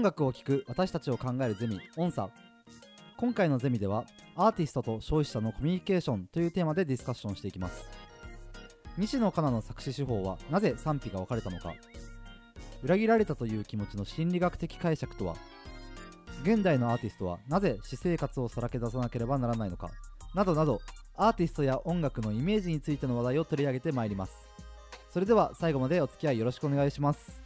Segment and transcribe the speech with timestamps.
[0.00, 2.30] 音楽を聴く私たちを考えるゼミ音差
[3.18, 7.84] 今回のゼミではアーティストと消費者のコミュニケーションというテーマでディスカッションしていきます。
[8.96, 11.74] 西野カナの作詞手法はなぜ賛否が分かれたのか。
[12.82, 15.36] 裏切られたという気持ちの心理学的解釈とは。
[16.44, 19.90] 現代のアーティストはなぜ私生活をさらけ出さなければならないのか。
[20.34, 20.80] などなど
[21.14, 24.32] アーティストや音楽のイメージについての話題を取り上げてまいります。
[25.10, 27.39] それでは最後までお付き合いよろしくお願いします。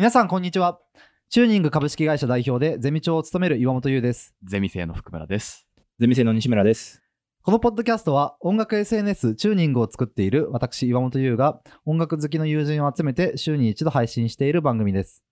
[0.00, 0.80] 皆さんこんにちは
[1.28, 5.66] チューニング株式会社代表でゼミ長を務める岩本優ですゼミ生の福村です。
[5.98, 7.02] ゼミ生の西村です。
[7.42, 15.22] このポッドキャストは音楽 SNS チューニングを作っている私岩本優が音楽好きの友人を集めて週に一度配信している番組です。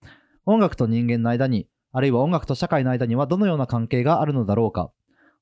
[0.45, 4.91] 音楽と人間の間に、あるいは音楽と社会の間にはどのような関係があるのだろうか。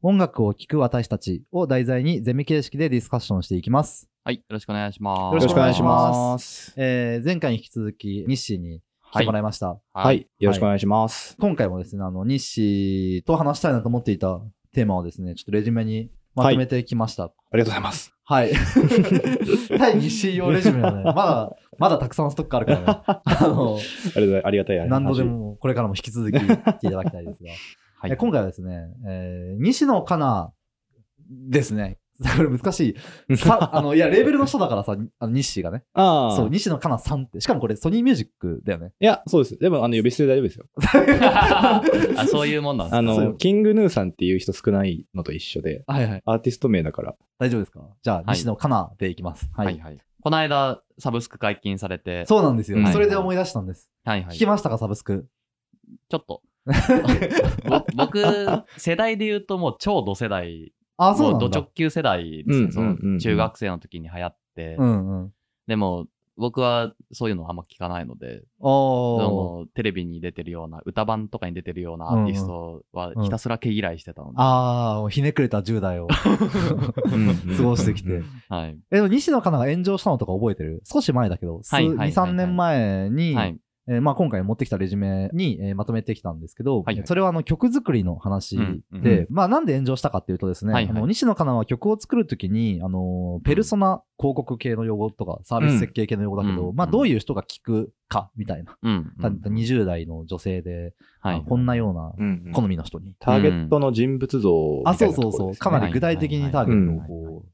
[0.02, 4.08] 音楽を聴く私たちを題材にゼミ形式でディスカッションしていきます。
[4.24, 5.34] はい、よろしくお願いします。
[5.34, 6.74] よろしくお願いしますす。
[6.78, 9.80] えー、前回に引き続き日誌に来てもらいました。
[9.94, 11.36] はい、よろしくお願いします。
[11.40, 14.40] 今回もですね、あの、日誌と話したいなと思っていた
[14.74, 17.26] テーマをですね、ちょっとレジュメにまとめてきました。
[17.26, 18.14] ありがとうございます。
[18.26, 18.52] はい。
[19.78, 22.86] 対日誌用レジュメはね、まだ、まだたくさんストックあるからね。
[23.24, 23.78] あの、
[24.44, 24.90] ありがたい。
[24.90, 25.24] 何度で。
[25.24, 26.48] もこれからも引き続き言っ
[26.78, 27.50] ていただきたいですが。
[28.00, 30.54] はいえ今回はですね、えー、西野カナ
[31.30, 31.98] ですね。
[32.38, 32.96] これ難し
[33.30, 33.38] い。
[33.38, 35.84] さ、あの、いや、レーベルの人だからさ、あの、西がね。
[35.94, 36.36] ああ。
[36.36, 37.42] そう、西野カナさんって。
[37.42, 38.92] しかもこれソニーミュージックだよね。
[39.00, 39.58] いや、そうです。
[39.58, 40.66] でも、あの、呼び捨てで大丈夫ですよ。
[41.32, 41.82] あ、
[42.28, 46.22] そういうもんなんですあねそうの、キングヌーさんっていう人少ないのと一緒で、はいはい。
[46.26, 47.16] アーティスト名だから。
[47.40, 47.82] 大丈夫ですか？
[48.02, 49.48] じゃあ、はい西野カナでいきます。
[49.54, 49.64] は。
[49.66, 49.98] はいいはい。
[50.22, 52.80] この間、サブスク解禁されて、そうなんですよ。
[52.82, 53.92] はいそれで思い出したんです。
[54.04, 54.36] はいはい。
[54.36, 55.28] 聞きましたか、サブスク。
[56.10, 56.42] ちょっと。
[57.70, 58.22] ぼ僕、
[58.78, 61.70] 世代で言うともう超ド世代、あ、そうなんだもうド直。
[61.76, 62.72] 球世代ですうんね。
[62.72, 65.32] そうんうんうんの中学生の時に流行ってう、んうん。
[65.68, 66.08] でも
[66.40, 68.44] 僕はそういうのあんま聞かないので、
[69.74, 76.06] テレビに出てるような、歌版とかに出てるようなアーティストはひたすら毛嫌いしてたので、ああ、もうひねくれた10代を
[77.58, 78.22] 過ごしてきて。
[78.50, 78.78] はい。
[78.92, 80.82] え、西野カナが炎上したのとか覚えてる？
[80.86, 83.58] 少し前だけど、数はいはいはい2、3年前に、はい。
[83.90, 87.08] えーまあ、今回持ってきたレジュメに、えーまとめてきたんですけど、はいはい。
[87.08, 89.28] それはあの曲作りの話で、うんうん。
[89.30, 90.98] まあなんで炎上したかっていうとですね、はいはい。
[90.98, 96.76] あの西野カナは曲を作るときに、あのーペルソナ広告系の用語とかサービス設計系の用語だけど、うん。
[96.76, 99.14] まあどういう人が聞くかみたいな、うん。
[99.22, 101.44] た20代の女性で、はい。
[101.48, 102.52] こんなようなうんうん。
[102.52, 103.14] 好みの人に。
[103.20, 104.50] ターゲットの人物像
[104.80, 105.32] みたあ、いそうそうそう。
[105.32, 107.50] なところですねかなり具体的にターゲットをはいこう、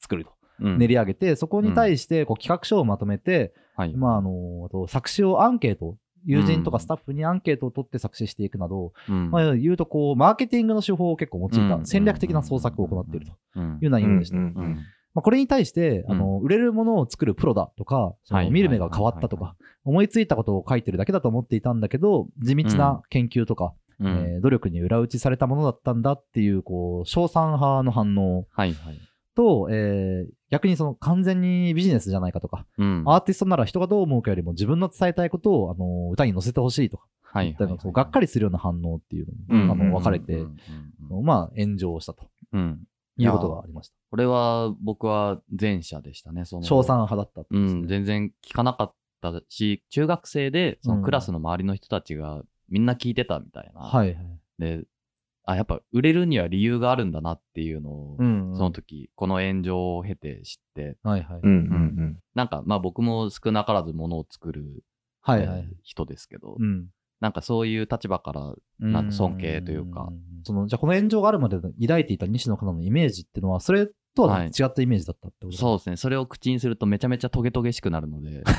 [0.00, 0.37] 作ると。
[0.60, 0.78] うん。
[0.78, 3.94] 練り上げて、そこに対してこう企画書をまとめて、はい。
[3.94, 9.30] まあ、あの、あと作詞をアンケート、友人とかスタッフにアンケートを取って作詞していくなど、うん。
[9.30, 11.80] まあ、言うとこう、マーケティングの手法を結構用いうん。
[11.80, 13.62] た戦略的な創作を行っているとうん。
[13.62, 14.36] いうような意味でした。
[15.14, 16.12] まあ、これに対して、うん。
[16.12, 24.06] あの、売れるものを作るプロだとか、そのはい見る目が変わったとか、思いついたことを書いてるだけだと思っていたんだけど、地道な研究とか、うん。
[24.06, 29.00] えー努力に裏打ちされたものだったんだっていう、こう、賞賛派の反応はいはい。
[29.38, 40.42] と、えー逆にその完全にビジネスじゃないかとか、うんアーティストなら人がどう思うかよりも自分の伝えたいことを、あの、歌に乗せてほしいとか、はいみたいなこうがっかりするような反応っていうのに、あの、分かれて、
[41.22, 42.80] まあ、炎上したとうん。
[43.18, 43.94] いうことがありました。
[44.10, 46.46] これは僕は前者でしたね。
[46.46, 52.40] その賞賛派だったってうん、全然聞かなかったし、中学生でそのクラスの周りの人たちが
[52.70, 53.82] みんな聞いてたみたいな。
[53.82, 54.40] はいはい。
[54.58, 54.84] で、
[55.48, 58.56] あ、やっぱ売れるには理由があるんだなっていうのを、うん、うん。
[58.56, 61.40] その時、この炎上を経て知って、はいはい。
[61.42, 64.84] うんうんなんかまあ僕も少なからずものを作る、
[65.22, 65.66] はいはいえー。
[65.82, 66.88] 人ですけど、うん。
[67.20, 70.18] なんかそういう立場から、なんか尊敬というかん。
[70.44, 73.88] その、じゃあこの炎上があるまで抱いていた西野カナのイメージっていうのは、それ
[74.26, 75.96] とは違ったイメージだったってことそうですね。
[75.96, 78.42] それを口にするとめちゃめちゃトゲトゲしくなるので、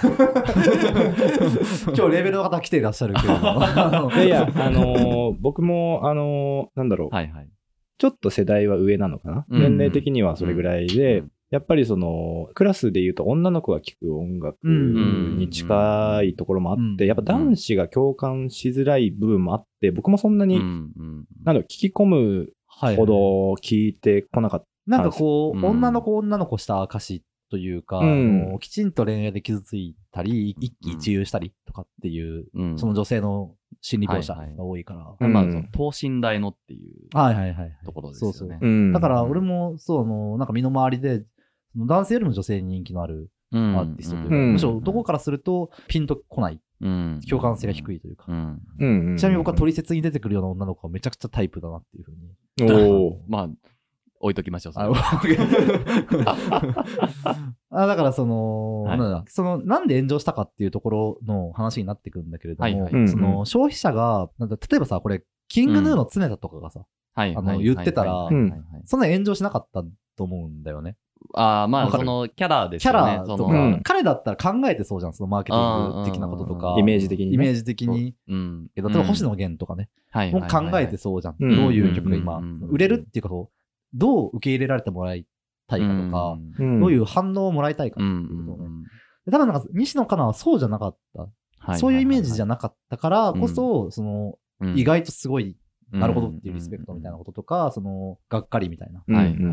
[1.96, 3.34] 今日レベルの方来ていらっしゃるけれど
[4.16, 7.50] いやいや、あのー僕も、あのーなんだろう、はいはい。
[7.98, 9.46] ちょっと世代は上なのかな？
[9.50, 9.62] うん。
[9.62, 11.32] 年齢的にはそれぐらいで、うん。
[11.52, 17.08] やっぱりその、クラスで言うと女の子が聴く音楽に近いところもあって、うん。
[17.08, 20.94] やっぱ男子が共感しづらい部分もあって、僕もそんなに、なん
[21.44, 23.14] だろう、聞き込むはいほど
[23.56, 24.69] 聞いてこなかった。
[24.90, 35.28] なんかこう、うん女の子女の子した歌詞というか、うんきちんと恋愛で傷ついたり、一喜一憂したりとかっていう、うんその女性の心理描写はいはいが多いから。
[35.28, 37.78] うんまあ、その等身大のっていうはいはいはいはい。
[37.86, 38.38] ところですよね。
[38.38, 41.24] そうそううんだから俺も、そう、あの、なんか身の回りで、
[41.76, 47.20] 男性よりも女性に人気のあるうんアーティストというか、うんむしろ男からするとピンとこないうん。
[47.30, 48.26] 共感性が低いというか。
[48.28, 48.62] うん。
[48.80, 52.72] うんうんちなみに僕は取説に出てくるような女の子はめちゃくちゃタイプだなっていうふうに。
[52.72, 53.50] おー まあ、
[54.20, 54.74] 置いときましょう。
[54.76, 55.22] あは
[57.72, 66.86] あだからその、はいなんだその、なんで炎上したかっていうところの話になってくるんだけれども、はいはいうんその消費者が、なんだ例えばさ、これ、キングヌーの常田とかがさ、
[67.16, 67.36] はい。
[67.36, 68.30] あのはい言ってたら
[68.86, 69.84] そんな炎上しなかった
[70.16, 70.96] と思うんだよね。
[71.34, 73.22] ああ、まあ、その、キャラですキャよね。
[73.26, 76.76] そのラとか、うん彼だったら考えてそうじゃん、そのマーケティング的なこととか。
[76.78, 78.16] イメージ的にねイメージ的に。
[78.28, 78.68] うん。
[78.76, 81.36] 例えば星野源とかね、はいもう考えてそうじゃん。
[81.40, 83.59] うんどういう曲が今、うん売れるっていうかこう、
[83.94, 85.26] どう受け入れられてもらい
[85.68, 86.80] たいかとか、うん。
[86.80, 88.46] どういう反応をもらいたいかうっていうん。
[88.48, 88.64] こと。
[88.64, 88.86] をね。
[89.26, 91.78] で多分なんか、西野カナはそうじゃなかった。
[91.78, 94.38] そういうイメージじゃななかったからこそ、その、
[94.76, 95.58] 意外とすごい、
[95.92, 99.04] なるほどっていうリスペクトみたいなこととか、その、がっかりみたいな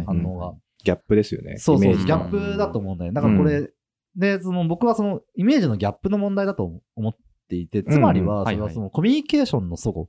[0.06, 0.54] 反応が。
[0.84, 1.56] ギャップですよね。
[1.58, 3.12] そうそう、ギャップだと思うんだよ。
[3.12, 3.72] だからこれ、
[4.14, 7.14] で、その、僕はその、イメージのギャップの問題だと思っ
[7.48, 10.08] ていて、つまりは、それはその、コミュニケーションの齟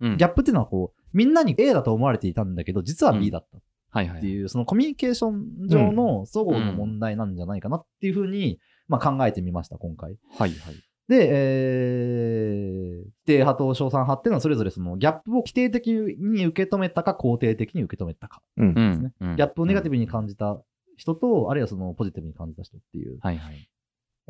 [0.00, 0.16] 齬。
[0.18, 3.56] ギャッップっていうのはこう、みんなに A だと思われていたんだけど、実は B だった。
[3.56, 3.60] っ
[3.96, 4.20] はいはい。
[4.20, 8.58] ていう、そのコミュニケーション上の齟齬の問題なんじゃないかなっていうふうに、
[8.88, 10.16] まあ考えてみました、今回。
[10.38, 10.74] はいはい。
[11.08, 18.42] で、えー、否定派と称賛派っていうのはそれぞれそのギャップを否定的に受け止めたか肯定的に受け止めたか。
[18.56, 20.60] うんうんねうんギャップをネガティブに感じた
[20.96, 23.18] 人と、あるいはそのポジティブに感じた人っていう。
[23.20, 23.68] はいはい。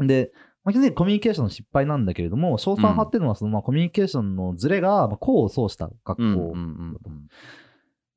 [0.07, 0.31] で、
[0.65, 6.23] まあ、基本的にコミュニケーションの失敗なんだけれども、称賛派っていうのはそのまあコミュニケーションのズレがまあ功を奏した学校。
[6.23, 6.99] うんうんうん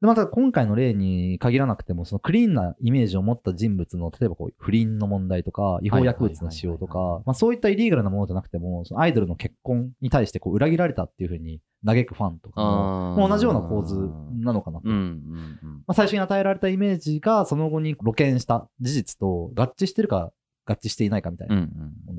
[0.01, 13.95] で、また今回の例に限らなくても、そのクリーンなイメージを持った人物の、例えばこう不倫の問題とか、違法薬物の使用とか、まあそういったイリーガルなものじゃなくても、そのアイドルの結婚に対してこう裏切られたっていうふうに嘆くファンとかも、同じような構図
[14.37, 14.89] なのかなと。
[14.89, 15.73] うんうんうん。
[15.79, 20.31] まあ、最初に与えられたイメージがその後に露見した事実と合致してるか
[20.65, 22.15] 合致していないかみたいなうんうん。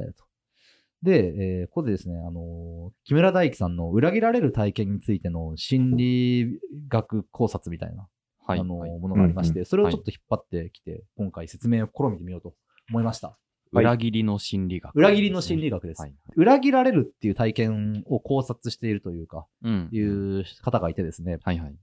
[1.02, 8.08] で、えーここでですね、あのー木村大樹さんの裏切られる体験についての心理学考察みたいな、
[8.46, 8.60] はい。
[8.60, 12.54] あのものがありまして、うそれをちょっと引っ張ってきて、今回説明を試みてみようと
[12.88, 13.28] 思いました。
[13.28, 13.36] はい
[13.72, 14.92] 裏切りの心理学。
[14.96, 16.02] 裏切りの心理学です。
[16.02, 16.14] はい。
[16.34, 19.88] 裏切られるっていう体験を考察しているというか、うん。
[19.92, 21.74] いう方がいてですね、はいはい。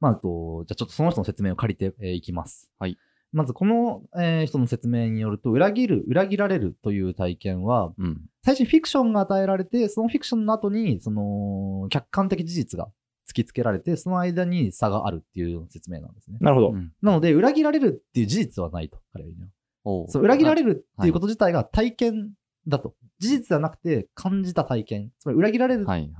[0.00, 2.68] まあ、あと、じゃあちょっとその人の説明を借りてえーいきます。
[2.80, 2.98] はい。
[3.32, 8.22] まず、この、えー人の説明によると、裏切る、裏切られるという体験は、うん。
[8.44, 12.86] 最初にフィクションが与えられて、そのフィクションの後に、その、客観的事実が
[13.28, 16.38] 突きつけられて、その間に差があるっていう説明なんですね。
[16.40, 16.70] なるほど。
[16.70, 19.50] うんなので、裏切られるっていう事実はないと、彼は言う
[20.08, 20.74] そう、裏切られる。
[20.74, 22.32] るっていうこと自体が体験
[22.66, 22.94] だと。
[23.18, 25.10] 事実ではなくて、感じた体験。
[25.18, 26.10] つまり、裏切られたはい。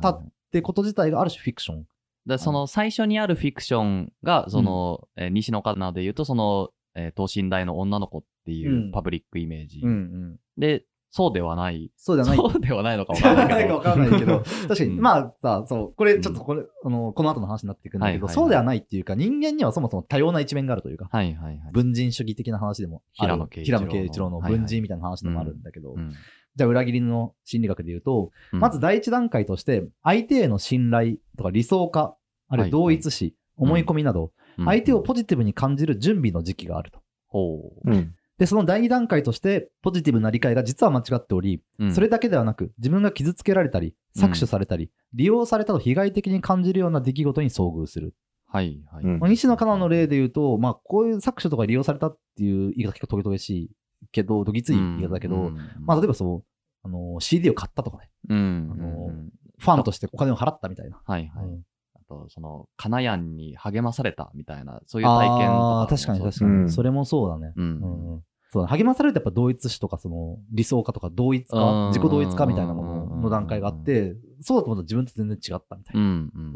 [0.52, 1.84] てこと自体がある種フィクション。
[2.26, 8.92] でその最初にあるフィクションが、その、えー西野カナで言うと、その、えー等身大の女の子っていううん。
[8.92, 9.80] パブリックイメージ。
[9.86, 10.38] ん。
[10.58, 11.90] で、そうではない。
[11.96, 12.36] そうじゃない。
[12.36, 13.80] そうではないのかわからないけど。
[13.80, 15.00] かわからないけど、 確かに、うん。
[15.00, 21.72] まあさ、そう、これちょっとこれ、あの、この後の話になっていくんだけど、そうではないっていうか、人間にはそもそも多様な一面があるというか、はいはいはい。
[21.72, 24.40] 文人主義的な話でもある、平野啓一郎の。
[24.40, 26.12] 文人みたいな話でもあるんだけど、うん。
[26.54, 28.60] じゃあ裏切りの心理学で言うと、うん。
[28.60, 32.16] まず第一段階として、相手への信頼とか理想化、
[32.48, 34.32] あるいは同一視、思い込みなど、
[34.64, 37.00] 相手をポジティブに感じる準備の時期があると。
[37.28, 38.14] ほうん。
[38.38, 41.92] で、その第二段階として、ポジティブな理解が実は間違っており、う。
[41.92, 48.14] それだけではなく、自分が傷つけられたり、搾取されたり、利用されたと被害的に感じるような出来事に遭遇する。
[48.46, 49.04] はいはい。
[49.04, 53.70] うんまあ、西野カナの例で言うと、まあ、こういう搾取とか利用されたっていう言い方結構トゲトゲしい
[54.12, 56.44] けど、どぎつい言い方だけど、うんまあ、例えばそう、
[56.82, 58.70] あの、CD を買ったとかね、うん。
[58.72, 61.00] あのうんファンとしてお金を払ったみたいな。
[61.02, 61.62] はいはい。
[62.08, 65.82] と、その、カナヤンに励まされたみたいな、そういう体験とか。
[65.82, 67.52] あ確かに確かに、うんそれもそうだね。
[67.56, 67.60] う。
[67.60, 76.00] うんんうんそうだ励まされるとやっぱ同一視とかその理想化とか同一うん化、自己同一化みたいなものの段階があって、そうだとまた自分と全然違ったみたいな。
[76.00, 76.32] うん。
[76.36, 76.52] うん。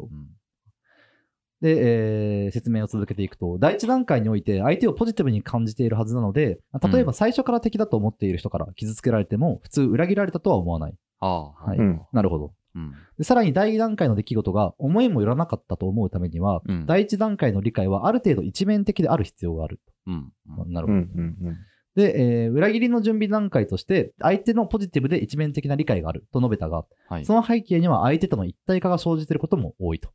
[1.61, 6.59] で、えー説明を続けていくと、第一段階において相手をポジティブに感じているはずなので、
[6.91, 10.95] 例えば最初から敵だと思っている人から傷つけられても、普通裏切られたとは思わない。
[11.19, 12.53] ああ、はいうんなるほど。
[12.75, 12.93] うん。
[13.17, 16.85] でさらに第二段階の出来事が思いもよらなかったと思うためには、うん。
[16.85, 19.79] 第一段階の理解はある程度一面的である必要がある。
[20.07, 20.31] うん。
[20.67, 20.99] なるほど。
[20.99, 21.01] うん。
[21.01, 21.57] うん。
[21.95, 27.25] で、えー裏切りの準備段階として、相手のポジティブで一面的な理解があると述べたが、はい。
[27.25, 30.09] その背景には相手との一体化が生じていることも多いと。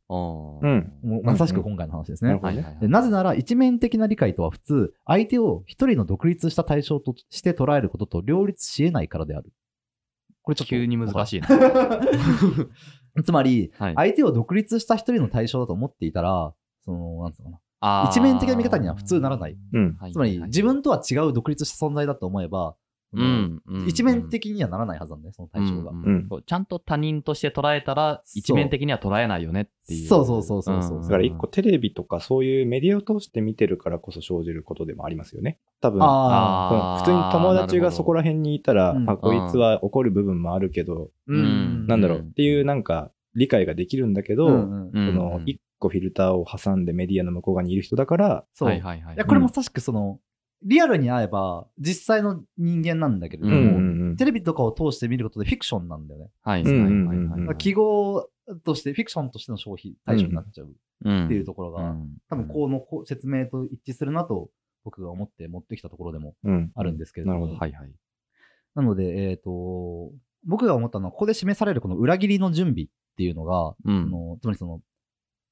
[1.23, 2.39] まさしく今回の話ですね。
[2.87, 9.53] なぜなら、一面的な理解とは普通、相手を一人の独立した対象として捉えることと両立し得ないからである。
[10.47, 10.69] これちょっと。
[10.69, 11.49] 急に難しいな。
[13.25, 13.93] つまり、はい。
[13.95, 16.53] 相手を独立した一人の対象だと思っていたら、
[16.85, 18.09] その、なんつうのかな。
[18.09, 19.57] 一面的な見方には普通ならない。
[19.73, 19.97] うん。
[19.99, 22.75] はいつまり、自分とは違う独立した存在だと思えば、の
[23.17, 25.91] うんうん一面的にはならないはずなんだよ、その対象が。
[25.91, 30.07] うんうんこうちゃんと他人として捉えたら、一面的には捉えないよねっていう。
[30.07, 35.59] そうそうそうそうそううんだから一個テレビとかそういうメディアを通して見てるからこそ生じることでもありますよね。
[35.81, 41.87] 多分、ああー普通に友達がそこら辺にいたら、うんあ、こいつは怒る部分もあるけど、あ、うん。
[41.87, 44.51] なんだろううんっていうなんか理解ができるんだけど、う
[44.93, 48.69] の一個フィルターを挟んでメディアの向こう側にいる人だから、そう。
[48.69, 49.15] はいはいはい。
[49.15, 50.19] いや、これもさしくその、
[50.63, 53.79] リアルに会えば、実際の人間なんだけれどうも、
[54.13, 56.29] んテレビとかを通して見ることでフィクションなんだよね。
[56.41, 56.61] はい。
[56.61, 58.29] うんうんうんはいはい記号
[58.63, 60.73] として、フィクションとしての消費対象になっちゃう
[61.05, 62.17] うんっていうところが、うん。
[62.29, 64.49] 多分このこう説明と一致するなと、
[64.83, 66.71] 僕が思って持ってきたところでもうん。
[66.75, 67.39] あるんですけれども。
[67.39, 67.59] なるほど。
[67.59, 67.91] はいはい。
[68.75, 70.11] なので、えっ、と、
[70.45, 72.87] 僕が思ったのは、ここで示されるこの裏切りの準備っ
[73.17, 74.09] ていうのが、うん。
[74.09, 74.81] そのつまりその、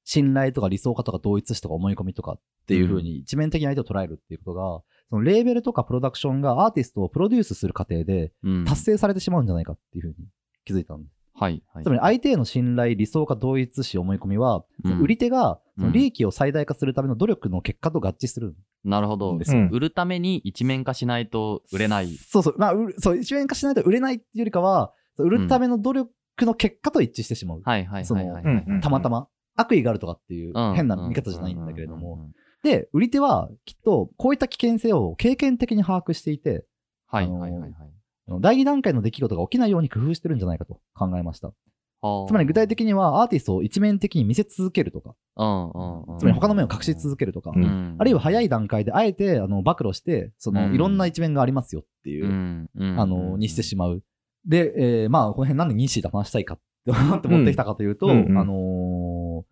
[0.08, 10.28] 信頼とか理想化とか同一視とか思い込みとかっていう風に一面的に相手を捉えるっていうことが、そのレーベルとかプロダクションがアーティストをプロデュースする過程でうん達成されてしまうんじゃないかっていう風に
[10.64, 11.16] 気づいたんです。
[11.34, 11.84] はいはい。
[11.84, 18.54] つまり相手への信頼、理想化、同一視、思い込みは、うん売り手がうんその利益を最大化するための努力の結果と合致する。
[18.84, 19.36] なるほど。
[19.36, 22.14] ですよ売るために一面化しないと売れない。
[22.14, 22.54] そうそう。
[22.58, 26.10] まあ、そう、一面化しないと売れないっていうよりかは、売るための努力
[26.40, 27.62] の結果と一致してしまう。
[27.64, 28.44] はいはいはいはい。
[28.44, 29.28] うんうんたまたま。
[29.56, 32.30] 悪意があるとかっていううん変な見方じゃないんだけれども。
[32.62, 36.64] で、売り手はきっとこういった危険性を経験的に把握していて、
[37.06, 37.72] はいはいはいはい。
[38.40, 41.48] 第2段階の出来事が起きないように工夫してるんじゃないかと考えました。
[41.48, 41.54] は
[42.02, 45.14] あつまり具体的にはアーティストを一面的に見せ続けるとか、
[46.18, 54.02] つまり他の面を隠し続けるとか、うんあるいは早い段階であえてあの暴露して、そのうんいろんな一面がありますよっていう、あの、にしてしまう。
[54.46, 58.56] で、えーまあ、この辺なんでニッシーと話したいかって思ってきたかというと、うんうんうんあのー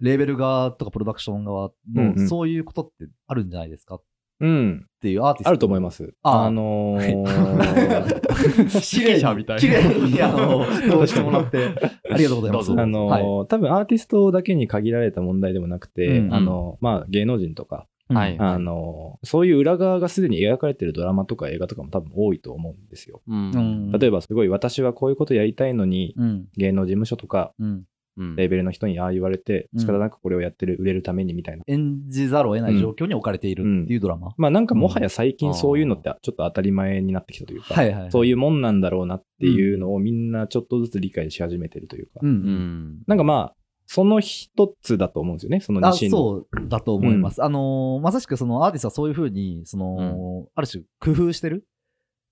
[0.04, 3.96] レーベル側とかプロダクション側のそういうことってあるんじゃないですか？
[3.96, 4.02] っ
[4.40, 4.86] うん。
[5.00, 5.48] ていうアーティスト。
[5.50, 6.12] あると思います。
[6.22, 11.68] あーあのー綺麗に、者みたい な綺麗に、あの、通してもらって、
[12.10, 12.72] ありがとうございます。
[12.72, 23.22] あのーはい多分アーティストだけに限られた問題でもなくて、うんあの、まあ、芸能人とか、はいあのーそういう裏側がすでに描かれてるドラマとか映画とかも多分多いと思うんですよ。
[23.28, 26.46] うんうん例えばすごい私はこういうことやりたいのに、うん。
[26.56, 27.84] 芸能事務所とかうん。
[28.16, 31.64] うんレーベルの人にああ言われて、うん仕方なくこれをやってる、売れるためにみたいな。
[31.66, 34.34] 演じざるを得ない状況に置かれているっていうドラマ。
[34.36, 38.10] まあなんかもはや最近そういうのってちょっと当たり前になってきたというか、はいはい。
[38.10, 43.02] そういうもんなんだろうなっていうのをみんなちょっとずつ理解し始めてるというか、うん。
[43.06, 43.54] なんかまあ、
[43.86, 46.10] その一つだと思うんですよね、そのあ西の。
[46.10, 47.42] そうだと思います。
[47.42, 51.66] あのーまさしくそのアーティストはそういうふうに、その、ある種工夫してる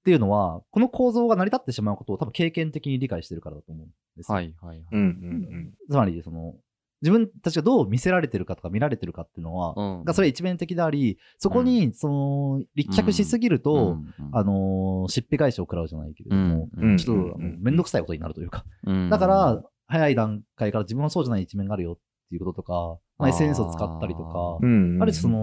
[0.03, 4.35] っていうのは、この構造が成り立ってしまうことを多分経験的に理解してるからだと思うんですよ。
[4.35, 4.87] はいはいはい。
[4.93, 6.55] うんうんつまり、その、
[7.03, 10.05] 自分たちがどう見せられてるかとか見られてるかっていうのは、うん。
[10.05, 14.31] がそれ一面的であり、そこに、その、立脚しすぎると、うん。
[14.33, 16.97] あのー、疾病返しを食らうじゃないけれども、うん。
[16.99, 17.59] ちょっと、うん。
[17.61, 19.11] めんどくさいことになるというか、うん。
[19.11, 21.97] だから、早い段階から自分はそうじゃない一面があるよっ
[22.31, 24.95] ていうこととか、まあ、SNS を使ったりとか、うん。
[24.95, 25.03] うん。
[25.03, 25.39] ある種そ、の、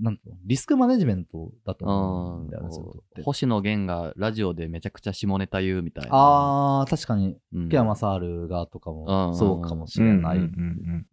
[0.00, 3.22] なんと、リスクマネジメントだと思うんだよね、そういうことって。
[3.22, 6.10] 星野源がラジオでめちゃくちゃ下ネタ言うみたいな。
[6.12, 10.38] あー、確かに、うん福山サールがとかうんも、そうかもしれない。
[10.38, 10.48] 言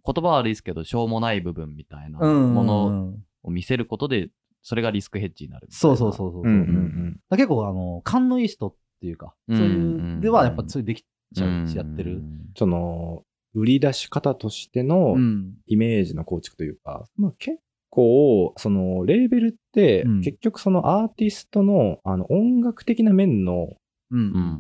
[0.04, 3.14] 葉は悪いですけど、しょうもない部分みたいなうんもの
[3.44, 4.30] を見せることで、
[4.62, 5.96] それがリスクヘッジになるみたいな。
[5.98, 6.42] そうそうそうそう。
[6.42, 11.04] うんうんうんだ結構、あの、勘のいい人っていうか、そういう、ではやっぱそういうでき
[11.34, 12.22] ちゃうし、やってる。
[12.56, 15.54] その、売り出し方としてのうん。
[15.68, 17.60] イメージの構築というか、まあ結
[17.98, 23.70] 構、その、レーベルってうん、結局そのアーティストの、あの、音楽的な面の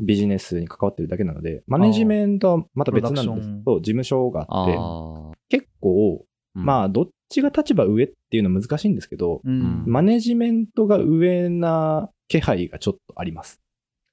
[0.01, 6.25] ビジネスに関わってるだけなので、マネジメントはまた別なんですプロダクションそう、事務所があって、あ結構、
[6.55, 6.59] あ。
[6.59, 9.83] まあ、どっちが立場上っていうのは難しいんですけど、うん。
[9.85, 13.61] マネジメントが上な気配がちょっとあります。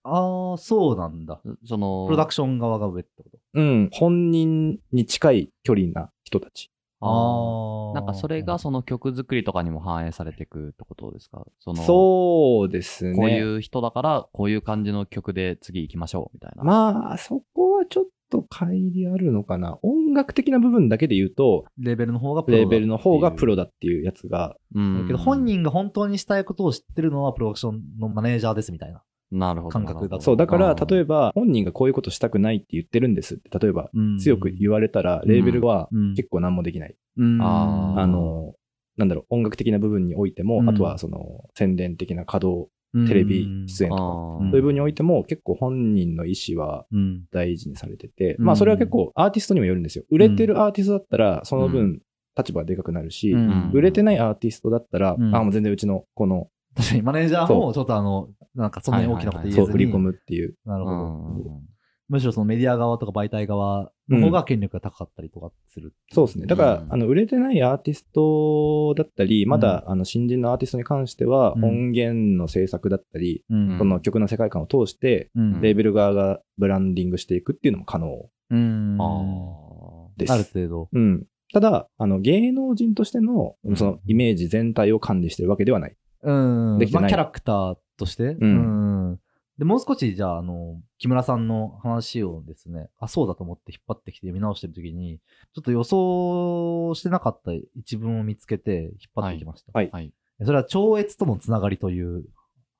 [0.05, 1.41] ああ、そうなんだ。
[1.65, 3.39] その、プロダクション側が上ってこと？
[3.55, 6.71] うん、本人に近い距離な人たち。
[7.05, 7.95] あ。
[7.95, 11.45] なんかそれがその曲作りとかにも反映されていくってことですか？
[11.61, 13.17] その、そうですね。
[13.17, 16.65] こういう人だから、こういう感じの曲で次行きましょうみたいな。
[16.65, 19.79] まあ、そこはちょっと乖離あるのかな。
[19.83, 29.03] 音楽的な部分だけで言うと、レベルの方がプロだレーベルの方がプロロだっていうやつが、うんけど本人が本当にしたいことを知ってるのはプロダクションのマネージャーですみたいな。
[29.35, 29.73] なるほど。
[29.73, 36.15] 感覚だそう、だから、例えば、ば、本人がこういうことしたくないって言ってるんですって、例えば、うん強く言われたら、レーベルはうん。
[36.15, 36.95] 結構何もできない。
[37.17, 37.39] うん。
[37.43, 38.01] あー。
[38.01, 38.55] あの、
[38.97, 40.71] なんだろう、音楽的な部分においても、うん。
[40.71, 42.71] あとはその、宣伝的な稼働、
[43.09, 47.25] テレビ出演とか、そういう部分においても、結構本人の意思はうん。
[47.33, 48.45] 大事にされてて、うん。
[48.45, 50.05] まあそれは結構アーティストにもよるんですよ。
[50.11, 52.01] 売れてるアーティストだったら、そのう分
[52.37, 53.71] 立場がでかくなるし、うん。
[53.73, 55.35] 売れてないアーティストだったら、うん。
[55.35, 59.67] あ、もう全然うちのこの確かにマネージャーもちょっとあの、なんかそんなに大きなこと言えずに。
[59.67, 60.57] そう、振り込むっていう。
[60.65, 60.97] なるほど。
[60.97, 61.75] うん
[62.09, 65.95] むしろそのメディア側とか媒体側の方が権力が高かったりとかする。
[66.13, 66.47] そうですね。
[66.47, 73.79] だから、うんあの、売れてないアーティストだったり、まだ、あの、新人のアーティストに関しては、うん音源の制作だったり、うん。
[73.79, 75.61] その曲の世界観を通して、うん。
[75.63, 78.99] レーベル側がブランディングしていくっていうのも可能うん。
[79.01, 80.33] あです。
[80.33, 80.89] ある程度。
[80.93, 81.25] うん。
[81.55, 85.97] ただ、あの、芸能人としてのう、んその、イメージ全体を管理してるわけではない。
[86.25, 86.79] うん。
[86.79, 88.37] できてないまあ、キャラクターとして？
[88.41, 89.21] うんん
[89.59, 95.21] で、もう少し、じゃあ、あの、木村さんの話をですね、あ、そうだと思って引っ張ってきて見直してるときに、
[95.55, 99.71] ちょっと予想してなかった一文を見つけて引っ張ってきました。
[99.73, 100.13] はいはい。
[100.45, 102.25] それは超越とのつながりという、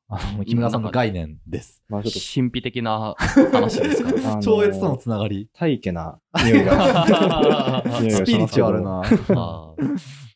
[0.09, 1.83] あの、木村さんの概念です。
[1.89, 3.15] まあちょっ神秘的な
[3.53, 4.13] 話ですか？
[4.13, 5.49] と、あの超越とのつながり。
[5.55, 7.85] 大気な匂いが。
[8.01, 9.03] 匂いがスピリチュアルな。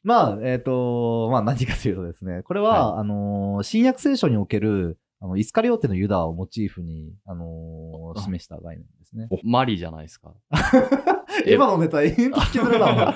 [0.03, 9.29] まあ、えっ、と、まあ何かというとですね、これは、あのー新約聖書における、あの、イスカリオテのユダをモチーフに、あのーあ示した概念ですね。
[9.43, 10.33] マリじゃないですか。
[11.47, 13.15] 今のネタ、延々と引きずるな。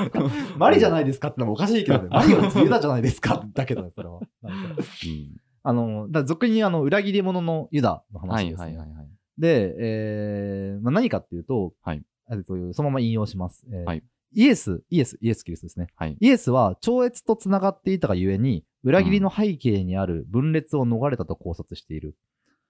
[0.58, 2.08] マリじゃないですかってのもおかしいけどね。
[2.10, 4.20] マリはユダじゃないですかだけどね、それは。
[4.42, 8.66] なんかうんあの、だ俗にあの、裏切り者のユダのはい話ですね。
[8.66, 9.08] はいはいはい。
[9.38, 13.64] で、えーまあ、何かっていうと、はいえっとそのまま引用します。
[13.70, 14.02] えーはい
[14.34, 15.88] イエス、イエス、イエス・キリストですね。
[15.96, 16.16] はい。
[16.18, 22.16] イエスは超越とつながっていたがゆえに、裏切りの背景にある分裂を逃れたと考察している。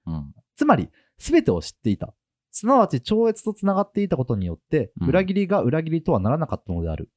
[0.07, 0.35] うん。
[0.57, 2.15] つまり、すべてを知っていた。
[2.51, 7.11] すなわち超越とつながっていたことによって、うん裏切りが裏切りとはならなかったのである。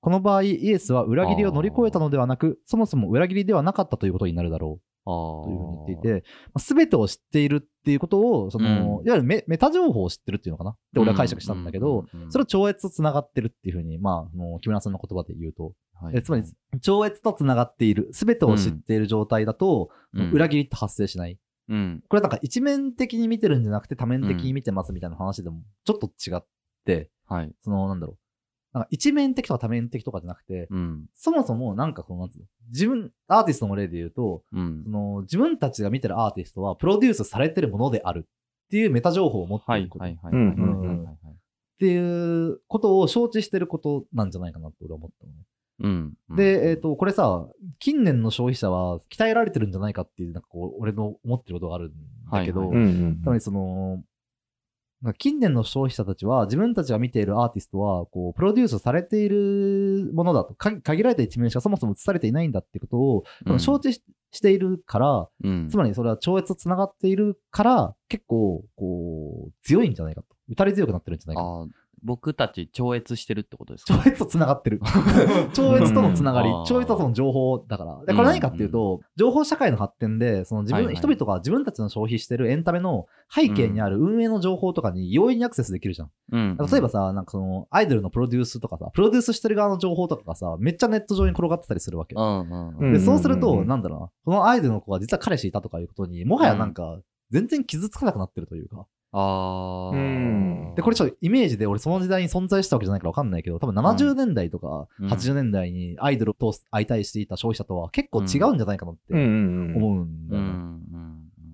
[0.00, 4.91] この場合、イエスは裏切りを乗り越えたのではなく、そもそも裏切りではなかったということになるだろう。
[5.04, 6.24] あというふうに言っていて、
[6.58, 10.70] すべてを知っているっていうことを、その、うんいわゆるメメタ情報を知ってるっていうのかな？
[10.70, 16.44] って俺は解釈したんだけど、、それを超越とつながってるっていうふうに、まあ、あの木村さんの言葉で言うと、はいえつまり、
[16.80, 21.38] 超越とつながっている、すべてを知っている状態だと、うん裏切りって発生しない。
[21.68, 22.02] うん。
[22.08, 26.44] これなんか一面的に見てるんじゃなくて多面的に見てますみたいな話でもちょっと違っ
[26.84, 27.52] て、はい。
[27.62, 28.18] そのなんだろう。
[28.72, 31.06] なんか一面的とか多面的とかじゃなくて、うん。
[31.14, 32.28] そもそもなんかこの
[32.68, 34.90] 自分、アーティストの例で言うと、うんそ。
[34.90, 40.04] の自分たちが見てるアーティストはプロデュースされてるものであるっていうメタ情報を持ってはいいること、
[41.32, 45.38] っていうことを承知してることなんじゃないかなって俺は思ったのね。
[45.80, 46.36] うん。
[46.36, 47.48] で、えっ、と、これさ、
[47.80, 51.92] 近年の消費者は鍛えられてるんじゃないかっていう、なんかこう、俺の思ってることがあるん
[52.30, 54.02] だけど、つまりその、
[55.18, 63.60] 近年の消費者たちは自分たちが見ているアーティストは、こう、プロデュースされているものだと、か限られた一面しかそもそも映されていないんだってことを、うん。
[63.60, 64.02] 承知し
[64.34, 70.28] しているから、うん、つまりそれは超越と繋がっているから、結構、こう、強いんじゃないかと。
[70.48, 71.66] 打たれ強くなってるんじゃないか
[72.04, 73.94] 僕たち超越してるってことですか？
[74.02, 74.80] 超越と繋がってる。
[75.54, 76.48] 超越とのつながり。
[76.50, 78.04] うん、超越はその情報だから。
[78.06, 80.94] で、これ何かっていうと、情報社会の発展で、その自分、はいはい。
[80.96, 86.10] 人々が自分たちの消費してるエンタメの背景にある運営の情報とかに容易にアクセスできるじゃん。
[86.32, 86.56] うん。
[86.56, 92.20] 例えばさ、なんかその、アイドルのプロデュースとかさ、プロデュースしてる側の情報とかがさ、めっちゃネット上に転がってたりするわけう。
[92.20, 96.98] んうんううんんで、そうすると、うんうんうんなんだろうな、このアイドルの子が実は彼氏いたとかいうことに、もはやなんか、
[97.30, 98.86] 全然傷つかなくなってるというか。
[99.12, 99.96] ああ。
[99.96, 100.74] うん。
[100.74, 105.08] で、これちょっとイメージで俺その時代に存在したわけじゃないからわかんないけど、多分70年代とかうん。
[105.08, 109.12] 80年代にアイドルと相対していた消費者とは結構違うんじゃないかなって。
[109.12, 110.82] 思うんだうん。
[110.90, 111.11] うよね。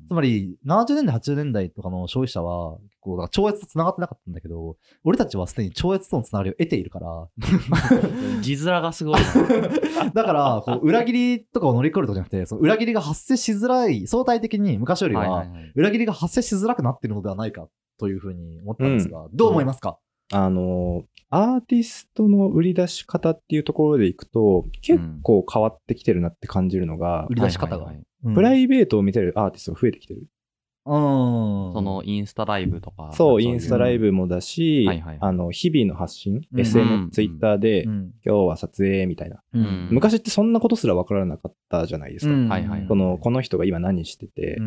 [0.09, 7.29] んつまり、70年代、80年代とかの消費者は、こう、超越と繋がってなかったんだけど、俺たちはすでに超越との繋がりを得ているから、
[8.35, 8.43] うん。
[8.43, 10.11] 字面がすごいな。
[10.15, 17.69] だから、こう、裏切りとかを乗り越えるとかじゃなくて、その裏切りが発生しづらい、相対的に昔よりは、裏切りが発生しづらくなっているのではないか
[17.99, 19.99] というふうに思ったんですが、どう思いますか、
[20.33, 27.93] あの、アーティストの売り出し方っていうところでいくと、結構変わってきてるなって感じるのが、売り出し方が。
[28.35, 30.27] プライベートを見てるアーティストが増えてきてる。
[30.87, 30.95] うん。
[31.75, 33.13] そのインスタライブとか。
[33.13, 39.43] そう、いインスタライブもだし、はいはいあの、日々の発信、うん SNS、ツイッターで、うん、今日は撮影みたいな。
[39.53, 39.89] うん。
[39.91, 42.33] 昔ってそんなことすら分からなかったじゃないですか。
[42.33, 44.59] うんはいはいこの、この人が今何してて。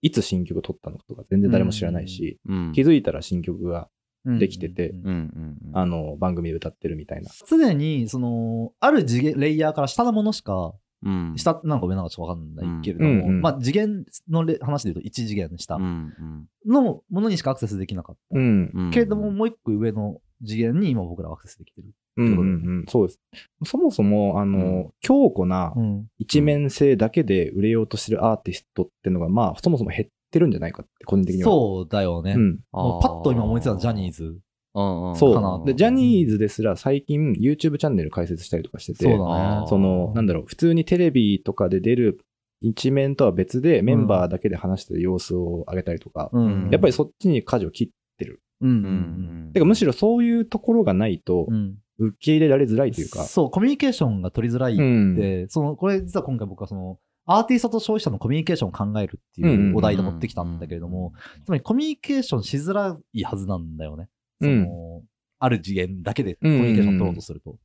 [0.00, 2.72] いつ新曲撮ったのかとか全然誰も知らないし、うん。
[2.72, 5.76] 気づいたら新曲がうんできててうんうんうんうん。
[5.76, 7.30] あの、番組で歌ってるみたいな。
[7.48, 11.34] 常に、その、ある次元、レイヤーから下のものしか、うん。
[11.36, 18.38] 下なのか上なのかちょっとわかんないけれども、うんうんまあ次元のレ話で言うと1次元下うんうんのものにしかアクセスできなかった。
[18.38, 18.70] うん。
[18.72, 18.90] うん。
[18.92, 21.88] けれども、もう一個上の次元に今僕らはアクセスできてる。
[22.18, 22.42] うんうんう
[22.82, 22.84] ん。
[22.88, 23.20] そうです。
[23.64, 26.06] そもそも、あの、強固なうん。
[26.18, 31.50] 一面性だけで売れようとしてるアーティストってのが、まあ、そもそも減ってるんじゃないかって、個人的には。
[31.50, 32.34] そうだよね。
[32.36, 32.58] うん。
[32.72, 34.38] パッと今思いついたのはジャニーズ。
[34.74, 35.16] うんうん。
[35.16, 35.64] そかなう。
[35.66, 42.18] で、ジャニーズですら最近 YouTube チャンネル開設したりとかしてて、その、なんだろう、普通にテレビとかで出る
[42.62, 48.40] 一面とは別でメンバーだけで話してる様子を上げたりとか、うんやっぱりそっちに舵を切ってる。
[48.60, 53.24] うんううんんてかむしろそういうところがないとうんうん受け入れられづらいというか。
[53.24, 61.12] そう、コミュニケーションが取りづらいうんで、その、これ実は今回僕はその、アーティストと消費者のコミュニケーションを考えるっていうお題で持ってきたんだけれども、
[61.44, 64.08] つまりコミュニケーションしづらいはずなんだよね。
[64.40, 65.02] その、
[65.38, 67.56] ある次元だけでコミュニケーション取ろうとすると。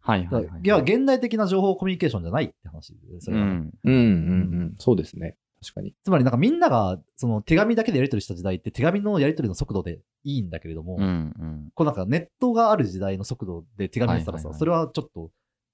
[0.00, 0.60] はいはいはい。
[0.66, 3.70] や、現代的な情報コミュニケーションじゃないって話で、それうん。
[3.84, 4.02] うんうんう
[4.66, 4.74] ん。
[4.78, 5.36] そうですね。
[5.60, 5.94] 確かに。
[6.04, 11.68] つまりなんかみんながその手紙だけでやり取りした時代って手紙のやり取りの速度でいいんだけれども、うんうん。
[11.74, 15.30] こうなんかネットがある時代の速度で手紙やってたらさ、はいはいはいそれはちょっと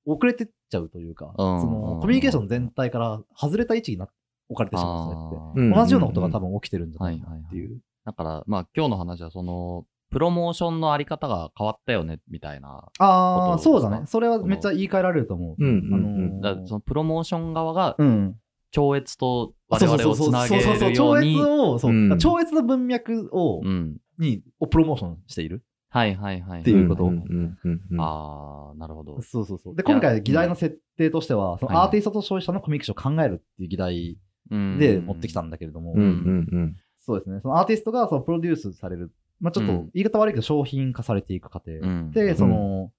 [0.07, 4.09] 遅れてっちゃうというか、うんそのコミュニケーション全体から外れた位置にな
[4.49, 5.61] 置かれてしまうそれって。
[5.61, 7.81] うん同じようなことが多分起きてるんじゃないかなっていう。
[8.05, 12.89] だから、まあ今日の話はその、プロモーションのあり方が変わったよね、みたいな。
[12.99, 14.03] ああ、そうだね。
[14.07, 15.65] それはめっちゃ言い換えられると思う。
[15.65, 18.37] うんうんあうんのーだそのプロモーション側がうん。
[18.71, 21.51] 超越と我々をつなげそうそうそうるように超越。
[21.61, 23.97] を、そう、うん超越の文脈を、うん。
[24.19, 25.63] に、をプロモーションしている。
[25.95, 26.61] はいはいはい。
[26.63, 27.05] っていうこと？
[27.05, 29.23] んうんうんうんああ、なるほど。
[29.23, 29.77] そうそうそう。
[29.77, 34.19] で、今回議題の設定としては、そのアーティストと消費者のコミュニケーションを考えるっていう議題
[34.51, 34.79] うん。
[34.81, 36.77] で持ってきたんだけれども、うんうんうん。
[36.99, 37.39] そうですね。
[37.43, 39.91] そのアーティストがそのプロデュースされる、まあちょっとうん。
[39.95, 41.79] 言い方悪いけど商品化されていく過程。
[41.81, 42.11] うん。
[42.11, 42.91] で、その、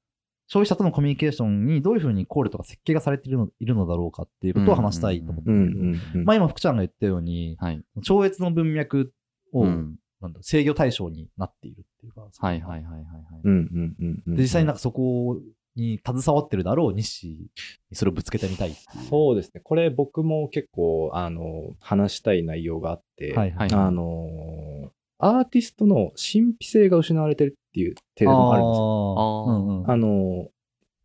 [0.48, 6.26] 消費者とのコミュニケーションにどういうふうに考慮とか設計がされているのいるのだろうかっていうことを話したいと思ってうんるけど、うんうん。
[6.26, 7.84] まあ今福ちゃんが言ったように、はい。
[8.04, 9.12] 超越の文脈
[9.52, 13.42] を、うんなんだ制御対象になっているっていうか、はいはいはいはいはい。
[13.44, 15.38] うんうんうんうんで実際になんかそこ
[15.76, 18.76] に携わってるだろう日誌にそれをぶつけてみたい。
[19.10, 19.62] そうですね。
[19.64, 23.70] これ僕も結構、あの、話したい内容があって、はいはい。
[23.70, 29.16] はいあの、アーティストの神秘性が失われてるっていうテーマもあるんですよ。
[29.18, 30.50] あーうんうんあの、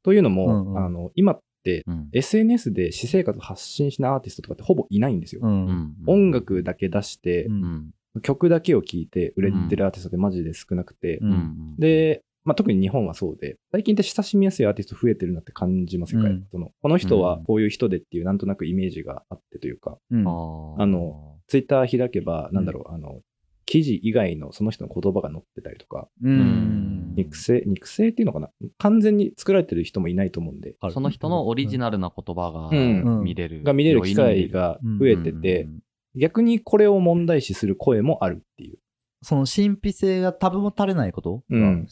[0.02, 2.08] というのも、うんうんあの、今ってうん。
[2.12, 5.42] SNS で私生活を発信しないアーティストとかってほぼいないんですよ。
[5.44, 7.90] うんうん音楽だけ出してう、うんん。
[8.22, 11.30] 曲だけを聴いて売れてるアーティストってマジで少なくて、うん。
[11.30, 11.76] うん。
[11.78, 16.22] で、まあ、特に日本はそうで、最近って親しみやすいアーティスト増えてるなって感じません。
[16.22, 20.20] か、うんそのこの人はこういう人でっていうなんとなくイメージがあってというか、うん。
[20.20, 23.20] あの、ツイッター開けば、なんだろう、あの、
[23.66, 27.14] 記事以外のその人の言葉が載ってたりとか、うん。
[27.14, 28.48] 肉声、肉声っていうのかな？
[28.78, 33.22] 完全に作られてる人もいないと思うんで、その人のオリジナルな言葉がうん。
[33.22, 33.62] 見れる。
[33.62, 35.68] が見れる機会が増えてて、
[36.14, 38.78] 逆にこれを問題視する声もあるっていう。
[39.22, 41.86] その神秘性が多分も足れないことうん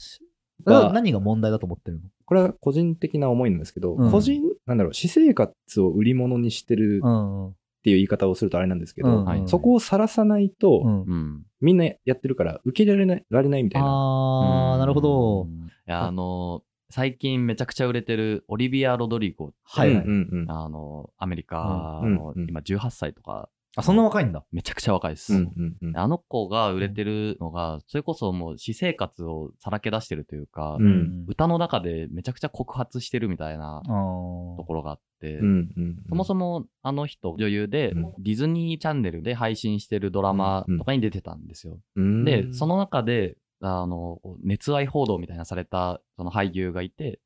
[0.64, 2.08] 何が問題だと思ってるの？
[2.24, 7.52] これは個人的な思いなんですけど、うん個人、なんだろう、私生活を売り物にしてるうんうんっ
[7.84, 11.42] ていう言い方をするとあれなんですけど、うんはいそこを晒さないと、うんうん。
[11.60, 13.88] みんなやってるから受け入れられないられないみたいな。
[13.88, 15.44] あー、なるほどう。
[15.46, 15.66] ん。
[15.66, 19.52] いや、あの、最近めちゃくちゃ売れてるオリビア・ロドリゴ。
[19.64, 24.44] はいはいうんうんうんあの、アメリカうんのうんうん今18歳とか、あ、そんな若いんだ。
[24.50, 25.32] めちゃくちゃ若いです。
[25.32, 41.78] うんうんうんあの子が売れてるのが、それこそもう私生活をさらけ出してるというか、うん歌の中でめちゃくちゃ告発してるみたいなあところがあって、うんうんうんそもそもあの人女優で、うんディズニーチャンネルで配信してるドラマとかに出てたんですよ。
[41.94, 47.20] うんで、その中で、あの、熱愛報道みたいなされたその俳優がいて、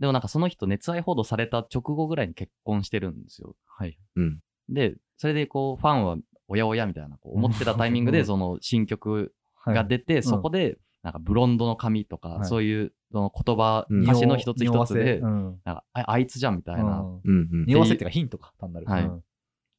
[0.00, 3.54] でもなんかその人熱愛報道された直後ぐらいに結婚してるんですよ。
[3.66, 3.96] はい。
[4.16, 6.16] うんで、それでこう、ファンは
[6.48, 8.26] おやおやみたいなこう思ってたタイミングで、 うん。
[8.26, 10.22] その新曲ーが出て、ん。
[10.22, 12.48] そこで、なんかブロンドの髪とか、はい。
[12.48, 17.00] そういうその言葉、うん歌詞の一つ一つで、なんかああいつじゃんみたいな。
[17.00, 17.20] うん。
[17.24, 17.66] うんうん。
[17.66, 18.86] 匂わせっていうかヒントか、単なる。
[18.86, 19.04] はい。
[19.04, 19.22] うん。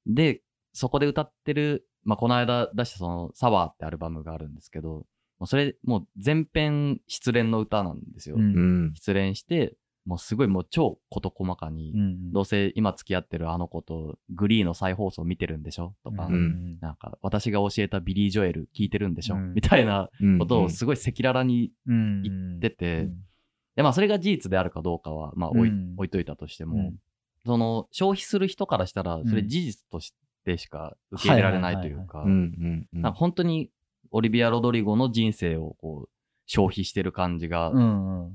[0.08, 0.41] で、
[0.74, 5.06] そこで歌ってる、まあ、この間出したその、サワーってアルバムがあるんですけど、も
[5.41, 8.38] うそれ、もう全編失恋の歌なんですよ。
[8.93, 19.54] 失恋して、もうすごいもう超事細かに、うんどうせ今付き合ってるあの子とグリーの再放送見てるんでしょとか、うんなんか私が教えたビリー・ジョエル聞いてるんでしょ、うん。
[19.54, 23.15] みたいなうんことをすごい赤裸々にうん言ってて、うん
[23.76, 26.96] で、まあそれが事実であるかどうかは、まあ置い,、うん置いといたとしても、うん。
[27.46, 30.13] その消費する人からしたら、それ事実とし
[30.46, 33.70] てしか受け入れられないというか、なんか本当に
[34.12, 36.10] オリビア・ロドリゴの人生をこう
[36.46, 37.74] 消費してる感じが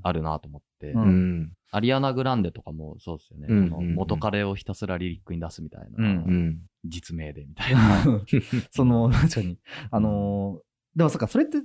[0.03, 1.01] あるなと思って、うん。
[1.01, 3.47] うんアリアナ・グランデとかもそうですよね、
[3.95, 6.59] 元彼をひたすらリリックに出すみたいな、うんうん。
[6.85, 8.03] 実名でみたいな。
[8.71, 9.57] その、確かに。
[9.89, 11.61] あのーでもそっか、それって、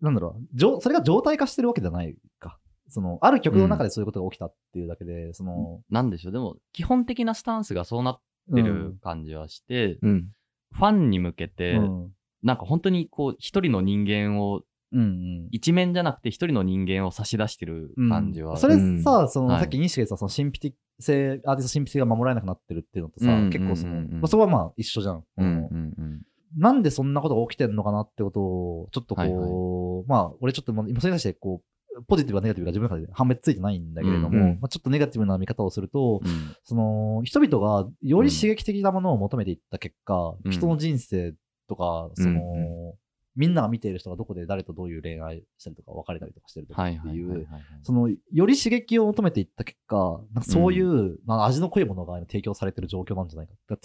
[0.00, 2.58] なんだろう、それが状態化してるわけじゃないか。
[2.88, 8.20] その、ある曲の中でそういうことが起きたっていうだけで、その、なんでしょう、でも基本的なスタンスがそうなっ
[8.52, 10.28] てる感じはして、うん。
[10.72, 12.12] ファンに向けて、うん。
[12.42, 14.62] なんか本当にこう一人の人間を
[14.94, 15.48] うんうん。
[15.50, 18.56] 一面じゃなくて一人の人間を差し出してる感じは。
[18.56, 19.60] それさ、その、はい。
[19.60, 23.44] さっき西毛さん、その神秘的性、アーティスト神秘性が守られなくなってるっていうのとさ、うんうんうん。
[23.46, 25.24] うん結構その、まあ、そこはまあ一緒じゃん。
[25.36, 26.22] うんうんうん。
[26.56, 34.60] なんでそんなことが起きてんのかなってことを、ちょっとこう、はいまあ、俺ちょっと今それに対して、こう、ポジティブかネガティブか自分の中で判別ついてないんだけれども、うんうん。
[34.60, 36.56] まあ、ちょっとネガティブな見方をすると、うん。
[36.64, 40.52] その、人々がより刺激的なものを求めていった結果、うん。
[40.52, 41.34] 人の人生
[41.68, 42.94] とか、その、うん
[43.36, 47.62] みんなが見ている人がどこで誰とどういう恋愛したりとか別れたりとかしてるとかっていうはい。
[47.82, 53.54] その、より刺激を求めていった結果、なんかそういう、なんか味の濃いものが今提供されてる状況なんじゃないか。
[53.68, 53.82] だか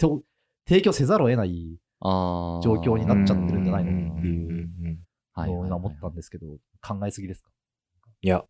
[0.68, 4.68] 提供せざるを得ない状況になっちゃってるんじゃないのっていう
[5.36, 6.46] のを思ったんですけど、
[6.80, 7.50] 考えすぎですか？
[8.22, 8.44] いや、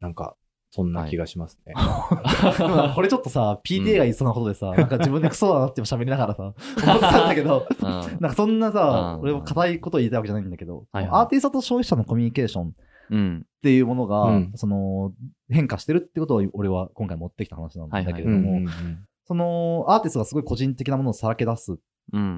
[0.00, 0.36] なんか、
[0.76, 1.72] そんな気がしますね。
[2.94, 7.86] これちょっとさ、PTA が言いそうなことでさ、なんか自分でクソだなって喋りながらさ、 思ってたんだけど、うん。
[7.86, 9.22] なんかそんなさう、ん。
[9.22, 11.20] 俺も硬いことを言いたいわけじゃないんだけど、はいはい。
[11.20, 12.72] アーティストと消費者のコミュニケーションっ
[13.10, 13.46] うん。
[13.62, 14.52] ていうものが、うん。
[14.54, 15.12] その、
[15.48, 21.80] 変化してるってことを俺は今回持ってきた話なんだけれども、うんうんうんその、アーティストがすごい個人的なものをさらけ出すうん。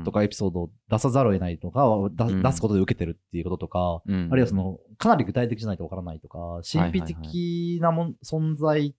[0.05, 6.39] とかエピソードを出さざるを得ないとか、出すことで受けてるっていうこととか、うん、あるいはその、かなり具体的じゃないとわからないとか、
[6.71, 8.95] 神秘的なもん、存在っ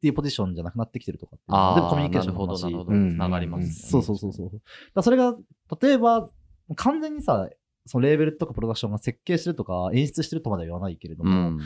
[0.00, 2.96] ていうポジションじゃなくなってきてるとかっていうでもコミュニケーションの話なるほど、なるほど。
[2.96, 3.72] うんつながりますね。
[3.72, 4.50] そうそうそうそう。
[4.94, 5.36] だそれが、
[5.80, 6.30] 例えば、
[6.76, 7.48] 完全にさ、
[7.86, 11.58] そのレーベルとかプロダクションが設計してるとか演出してるとまでは言わないけれどうも、ん。
[11.58, 11.60] うん。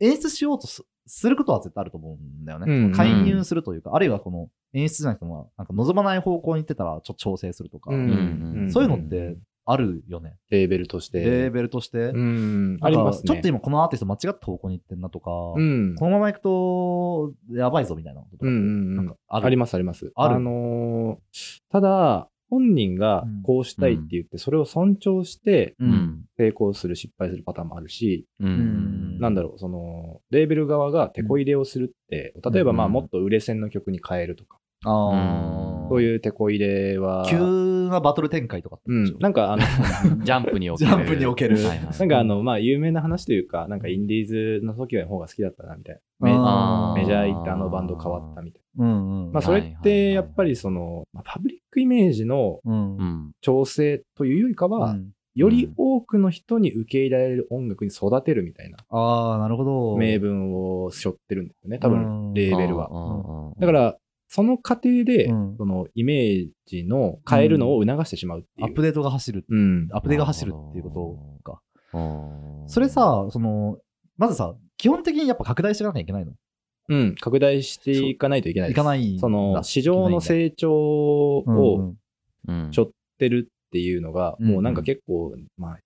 [0.00, 2.72] 演出しようとすすることは絶対あると思うんだよね。
[2.72, 10.36] うん介入するというか、あるいはこの演出じゃなくても、なんか望まない方向に行ってたらちょっと調整するとか、そういうのってあるよね。
[10.50, 11.20] レーベルとして。
[11.20, 12.08] レーベルとして。
[12.08, 13.26] ありますね。
[13.26, 15.96] ちょっと今このアーティスト間違った方向に行ってんなとか、うん。
[15.96, 19.46] このまま行くとやばいぞみたいなこととかなんかある？
[19.46, 20.12] ありますあります。
[20.14, 20.40] ある？
[20.40, 25.74] のーただ、本人がこうしたいって言って、それを尊重して。
[26.38, 28.28] 成功する、失敗するパターンもあるし。
[28.38, 35.86] なんだろう、その、レーベル側が手こ入れをするって、例えばまあうんもっと売れ線の曲に変えるとか、ああ。
[35.88, 39.62] そういう手こ入れは、急なバトル展開とかうんなんかあの、
[40.24, 40.90] ジャンプにおける。
[40.90, 44.26] ジャンプにおけるはいはいなんかあの、まあ有名な話というか、なんかインディー
[44.60, 46.94] ズの時の方が好きだったな、みたいな。
[46.96, 49.26] メジャー行ってあのバンド変わったみたいうんうん。
[49.26, 49.32] な。
[49.34, 52.72] まあそれってやっぱりその、まあパブリックイメージのうん。
[52.72, 53.30] うんうん。
[53.40, 59.96] 調整というよりかは、うんより多くの人に受け入れられる音楽に育てるみたいなああ、なるほど。
[59.98, 62.88] 名分を背負ってるんですよね、多分、レーベルは。
[62.88, 63.96] はだから、
[64.28, 68.66] その過程で、うんそのイメージの変えるのを促してしまうっていう。
[68.66, 69.44] アップデートが走る。
[69.48, 69.88] うん。
[69.92, 70.90] アップデートが走るっていうこ
[71.42, 71.62] とか。
[71.92, 73.78] らそれ、さ、その、
[74.16, 76.32] まずさ、基本的にやっぱ拡大していかなきゃいけないの？
[76.88, 77.14] うん。
[77.20, 78.76] 拡大していかないといけないです。
[78.76, 81.94] いかないその、市場の成長うんを
[82.48, 85.78] うん背負ってるっていうのが、うんもうなんか結構、まあ、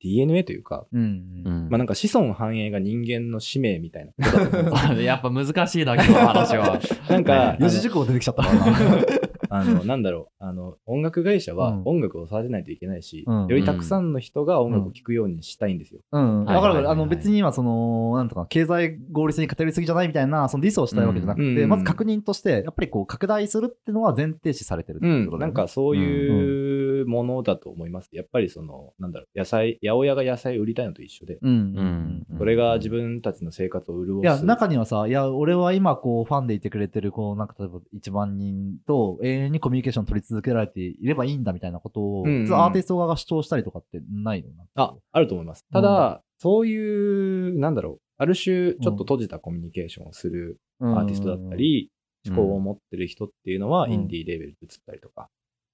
[0.00, 1.00] DNA というか、うん。
[1.00, 1.52] うん。
[1.52, 6.80] うんまあなんか子孫繁栄が人間の使命みたいな やっぱ難しいな、今日の話は。
[7.08, 8.44] なんか、四字熟語出てきちゃった。
[9.50, 11.82] あの、なんだろう、あの、音楽会社はうん。
[11.84, 13.46] 音楽を育てないといけないし、うん。
[13.46, 16.00] よりたくさんの人が音楽を聴くようにしたいんですよ。
[16.12, 16.44] うん。
[16.44, 16.56] はい。
[16.56, 16.90] わかるわかる。
[16.90, 17.16] あの、はいはいはい。
[17.16, 21.68] 別に今、その、なんとか、経済合理性に偏りすぎじゃないみたいな、そのディスをしたいわけじゃなくて、うん。
[21.68, 25.54] まず確認として、やっぱりこう、拡大するっていうのは前提視されてるってうんいうこと、だよね。
[25.56, 28.08] なんかそういうものだと思います。
[28.12, 31.50] やっぱりその、なんだろう、野菜、八百屋が野菜売りたいのと一緒で、うん。
[31.50, 32.26] うん。
[32.38, 34.22] それが自分たちの生活を潤す。
[34.22, 45.64] いや、中にはさ、いや、俺は今、こう、ファンでいてくれてる、こう、なんか、例えば、1万人と永遠にコミュニケーション取り続けられていればいいんだみたいなことを、うんうんアーティスト側が主張したりとかってないのあ、あると思います。
[45.72, 55.28] ただ、そういう、なんだろう、ある種、ちょっと閉じたコミュニケーションをするアーティストだった、り、うん思考を持ってる人っていうのは、うんインディーレベルで移ったりとか。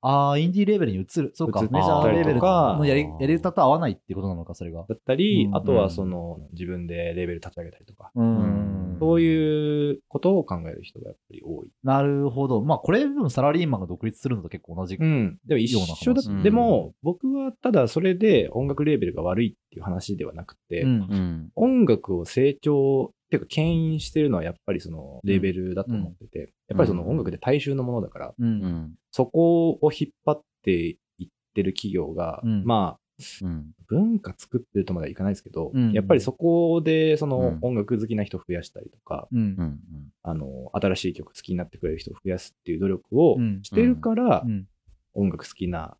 [0.06, 1.32] ああ、インディーレーベルに移る。
[1.34, 4.84] そうか、メジャーレーベルのやり、やり方と合わないっていうことなのか、それが。
[4.86, 8.10] だったり、うんあとはその、自分でレベル立ち上げたりとか。
[8.14, 11.68] うんそういうことを考える人がやっぱり多い。
[11.82, 12.62] なるほど。
[12.62, 14.96] まあ、これ、でもサラリーマンが独立するのと結構同じ。
[14.96, 15.38] うん。
[15.46, 21.50] でも一緒だ話でも、僕はただそれで音楽レーベルが悪いっていう話ではなくて、うんうん。
[21.54, 28.34] 音楽を成長、っていうか牽引してるのはやっぱりそのレーベルだと思ってて、やっぱりその音楽って大衆のものだから、う。
[28.38, 28.94] うんん。
[29.10, 33.00] そこを引っ張っていってる企業が、うんまあ、
[33.42, 33.70] うん。
[33.86, 39.62] 文化作ってるとまではいかないですけど、うんやっぱりそこでそのうん音楽好きな人を増やしたりとか、うんう。
[39.62, 39.78] ん。
[40.22, 44.66] あの、新しい曲好きになってくれる人を増やすっていう努力をうんしてるから、うん。
[45.14, 45.96] 音楽好きな、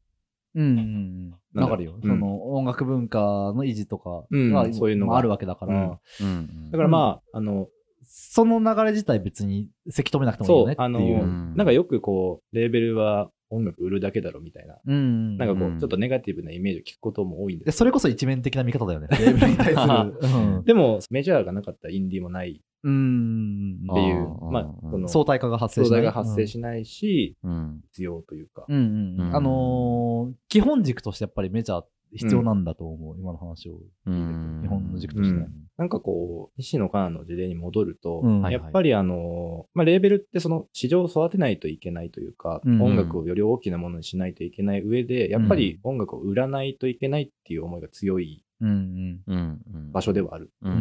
[0.55, 1.95] うんうんわかるよ。
[1.95, 2.01] うん。
[2.03, 5.19] その、音楽文化の維持とかうんが、そういうのが。
[5.19, 6.71] あるわけだから、うん。
[6.71, 7.69] だからまあ、あの、
[8.03, 10.87] その流れ自体別にせき止めなくてもいいよねっていう。
[10.87, 11.55] あのうん。
[11.57, 15.37] なんかよくこう、レーベルは音楽売るだけだろみたいな、うん。
[15.37, 17.71] なんかこう、うんちょっとネガティブなイメージを聞くことも多いんで。
[17.73, 19.09] それこそ一面的な見方だよね。
[19.11, 20.39] レーベルに対する。
[20.39, 23.87] うんでも、メジャーがなかったらインディーもないうん。
[23.91, 26.03] っていうあー、まあ、の、相対化が発生しない。
[26.03, 27.81] 相対が発生しないし、うん。
[27.91, 28.65] 必要というか。
[28.69, 35.49] うんうんあのー基本軸としてやっぱりメジャー必要なんだと思う、今の話をうん日本の軸としてね。
[35.77, 38.43] なんかこう、西野カナの事例に戻ると、うん。
[38.43, 42.83] はいやっぱりあの、まあ、レーベルってその市場を育てないといけないというか、うん。
[42.83, 49.93] 音楽をより大きなものにしないといけない上で、やっぱり音楽を売らないといけないっていう思いが強いうんうん。
[49.93, 50.51] 場所ではある。
[50.63, 50.75] うんう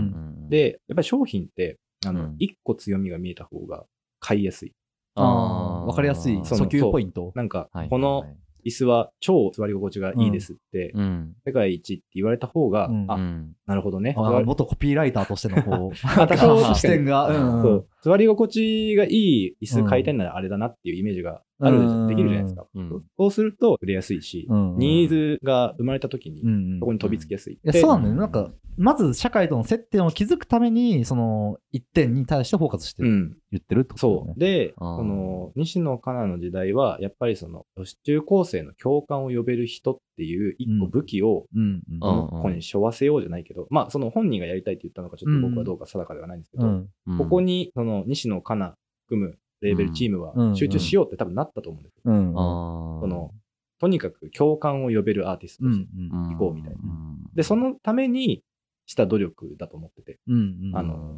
[0.45, 3.85] ん、で、やっぱり商品って、あのうん、一個強みが見えた方が
[4.19, 4.73] 買いやすい。
[5.15, 6.39] ああ、わかりやすい。
[6.43, 7.31] その訴求ポイント。
[7.35, 8.25] なんかはい、この
[8.65, 11.33] 椅子は超座り心地がいいですって、うん。
[11.45, 13.53] 世界一って言われた方が、うんあ、うん。
[13.65, 14.15] なるほどね。
[14.17, 15.95] 元コピーライターとしてのこう、
[16.75, 17.27] 視点が、
[17.63, 22.65] う座り心地がいい椅子買いたいならあれだなっていうイメージがあるできるじゃないですか。
[22.73, 23.03] うん。
[23.17, 24.77] そうすると売れやすいし、うん。
[24.77, 26.41] ニーズが生まれた時に
[26.79, 27.59] そこに飛びつきやすい。
[27.73, 28.13] そうなんだよ。
[28.15, 28.19] ね。
[28.19, 33.03] なんか、まず社会との接点を築くために、その、一点に対してフォーカスして。
[33.03, 34.27] 言ってるってことだよね。
[34.27, 34.39] そう。。
[34.39, 34.97] で、あー。
[34.97, 46.85] その、西野カナの時代は、やっぱりその、女子中高生の共感を呼べる人っていう一個武器を、この子に背負わせようじゃないけど、まあ、その本人がやりたいって言ったのか、ちょっと僕はどうか定かではないんですけど、
[47.17, 48.75] ここに、その、西野カナ
[49.07, 52.01] 含むレーベルチームはうん集中しようって多分なったと思うんですよ。
[52.05, 52.33] うん。
[52.37, 53.31] あーその、
[53.79, 55.89] とにかく共感を呼べるアーティストうんとして。
[55.97, 56.29] うん。
[56.29, 58.43] 行こうみたいなうんで、そのために
[58.85, 60.77] した努力だと思ってて、うんうん。
[60.77, 61.15] あの、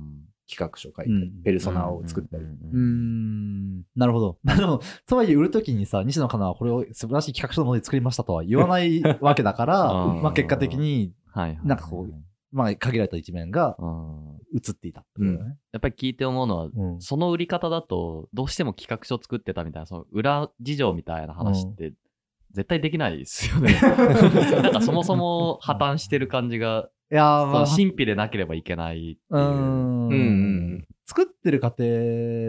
[0.47, 2.43] 企画書書いたりうん、ペルソナを作ったり。
[2.43, 3.83] うーん。
[3.95, 4.37] なるほど。
[4.45, 11.67] でも、とはいえ売るときにさ、西野カナはこれを素晴らしい企画書のもので作りましたとは言わないわけだから、 うんまあ結果的に、はいはいはい。
[11.67, 12.13] なんかこう
[12.55, 15.57] まあ限られた一面がうん映っていたってことだよね。
[15.73, 17.01] やっぱり聞いて思うのは、うん。
[17.01, 21.93] その売り方だと、どうしても企画書作ってたみたいな、その裏事情みたいな話って、
[22.53, 23.73] 絶対できないですよね。
[24.63, 29.17] なんかそもそも破綻してる感じが、 いやー、まあ、神秘でなければいけないっていう。
[29.29, 30.15] うーんうんう
[30.77, 31.83] ん作ってる過程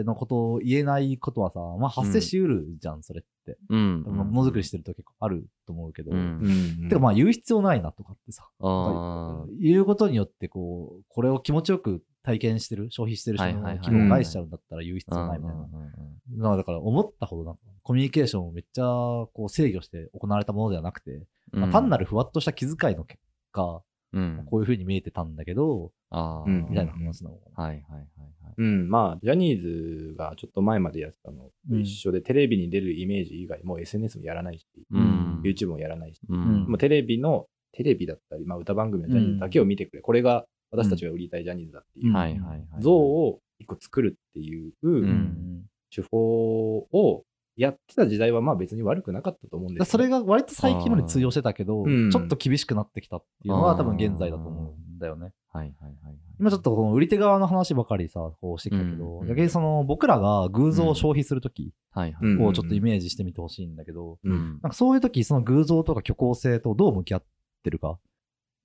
[0.03, 3.59] のことを言えないことはさ、まあ発生しうるじゃん、それって。
[3.69, 4.01] うん。
[4.01, 6.09] ものづくりしてると結構あると思うけど。
[6.11, 8.46] うんうんうんてかまあ言う必要ないなとかってさ。
[8.59, 15.61] 言うことによってこう、これを気持ちよく体験してる、消費してる人の気分を害しちゃうんだったら言う必要ないみたいな。
[15.61, 23.19] うんうんうんうんだから思ったほどなんかコミュニケーションをめっちゃこう制御して行われたものではなくて、まあ単なるふわっとした気遣いの結
[23.53, 23.81] 果、
[24.13, 24.43] うん。
[24.45, 27.63] こういう風に見えてたんだけど、あみたいな話なのかな。
[27.63, 28.01] はいはいはい
[28.43, 28.53] はい。
[28.57, 35.41] うん、まあ、ジャニーズがちょっと前までやってたのと一緒で、テレビに出るイメージ以外、もう SNS もやらないし、うん。
[35.43, 40.01] YouTube もやらないし、うんもうテレビの、テレビだったり、まあ歌番組のジャニーズだけを見てくれ。
[40.01, 42.63] これが私たちが売りたいジャニーズだっていう、はいはいはい。
[42.79, 47.23] 像を一個作るっていううん手法を
[47.55, 55.33] やってた時代はまあ別に悪くなかったと思うんですそれが割と最近まで通用してたけど、うんちょっと厳しくなってきたっていうのは多分現在だと思うんだよね。
[55.51, 56.15] はいはいはいはい。
[56.39, 64.29] 今ちょっとこの売り手側の話ばかりさ、こうしてきたけど、うん逆にその僕らが偶像を消費するときをちょっとイメージしてみてほしいんだけど、う。
[64.29, 64.59] うんん。
[64.61, 67.23] なんかそういうときその偶像とか虚構性とどう向き合っ
[67.67, 67.99] てるか？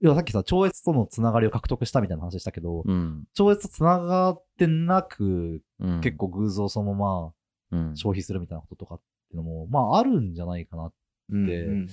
[0.01, 3.25] 要はさっきさ、超越とのつながりを獲得したみたいな話したけど、うん。
[3.35, 7.33] 超越とつながってなく、うん結構偶像そのま
[7.73, 10.93] うんま消費するみたいなこととかっていうのも、まああるんじゃないかな。
[11.31, 11.89] うんでうん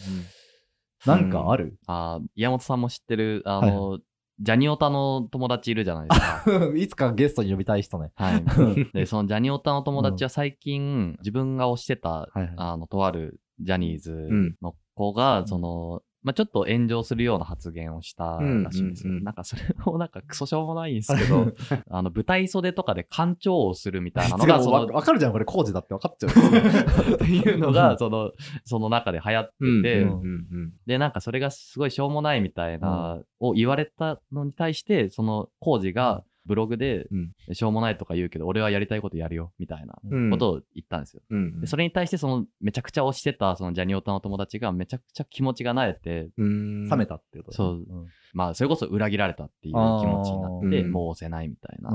[1.06, 4.00] なんかある、あー岩本さんも知ってる、あの、
[4.41, 6.43] ジャニオタの友達いるじゃないですか。
[6.76, 8.12] いつかゲストに呼びたい人ね。
[8.15, 8.43] はい。
[8.93, 19.12] で、そのジャニオタの友達は最近、自分が推してた、はいはいあの、とあるジャニーズんの子が、その、まあ、ちょっと炎上するような発言をしたらしいんですよ。
[19.12, 21.53] うんうんうんなんかそれもなんかクソしょうもないんですけど、
[21.89, 26.29] あの、舞台袖とかで干潮をするみたいなのが、そわの、わかるじゃん、これ工事だって分かっちゃう。
[27.15, 28.32] っていうのが、その、
[28.65, 37.55] その中で流行ってて、うんうんうんで、なんかそれがすごいしょうもないみたいな、を言われたのに対して、そのコージがブログで、うん。
[37.55, 40.29] しょうもないとか言うけど、俺はやりたいことやるよ、みたいなうん。
[40.31, 41.21] ことを言ったんですよ。
[41.29, 46.89] うんでそれに対して、その、めちゃくちゃ推してた、そのジャニオタの友達がめちゃくちゃ気持ちがなえて、うん。
[46.89, 47.85] 冷めたってことだね。
[47.88, 48.07] そう。
[48.33, 51.91] まあ、それこそ裏切られたっていう気持ちになって、もう押せないみたいな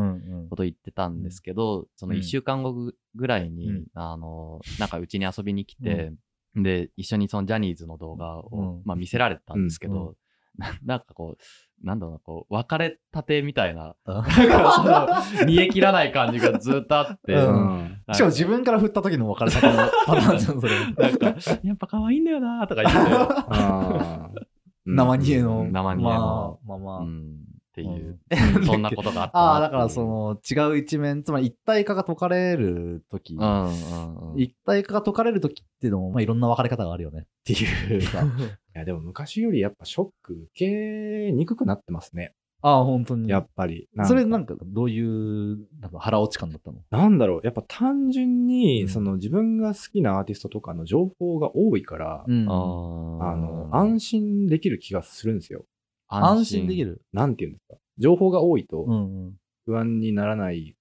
[0.51, 3.87] ことを言ってたんですけど、そのうん1週間後ぐぐらいに、うん。
[3.95, 6.13] あの、なんかうちに遊びに来て、
[6.55, 8.83] で、一緒にそのジャニーズの動画を、うん。
[8.85, 9.95] まあ見せられたんですけうん。
[9.95, 10.15] ど、
[10.57, 17.77] な なんかこう、なんだろうな、こう、別れたてみたいな、あなんかその、煮え切らない感じがずっとあって、ううん。
[17.85, 20.73] んしかも自分から振った時の別れ方のパターンじゃん、それ。
[20.97, 21.27] なんか、
[21.63, 24.41] やっぱ可愛いんだよなとか言って、
[24.87, 25.65] 生煮えの。
[25.65, 26.59] 生煮えの。
[26.65, 26.99] まあ、まあまあ。
[27.01, 34.41] うんっていう、うん そんなことがあったああ、だからそ、の違う一面、つまり一体化が解かれるとき、うんうんうん。
[34.41, 37.57] 一体化が解かれるときっていうのも、まあ、いろんな分かれ方があるよねってい
[37.99, 38.23] うか。
[38.77, 42.33] いや、でも昔よりやっぱショック受けにくくなってますね。
[42.63, 43.29] ああ、本当に。
[43.29, 43.89] やっぱり。
[44.05, 46.79] それなんかどういうなんか腹落ち感だったの？
[46.91, 55.67] なんだろう、やっぱ単純に、うんその自分が好きなアーティストとかの情報が多いから、んああの、安安心できる気がするんですよ。
[56.17, 57.03] 安心できる。
[57.13, 57.77] なんていうんですか。
[57.99, 59.35] 情報が多いとうんうん。
[59.67, 60.77] 不安にならない、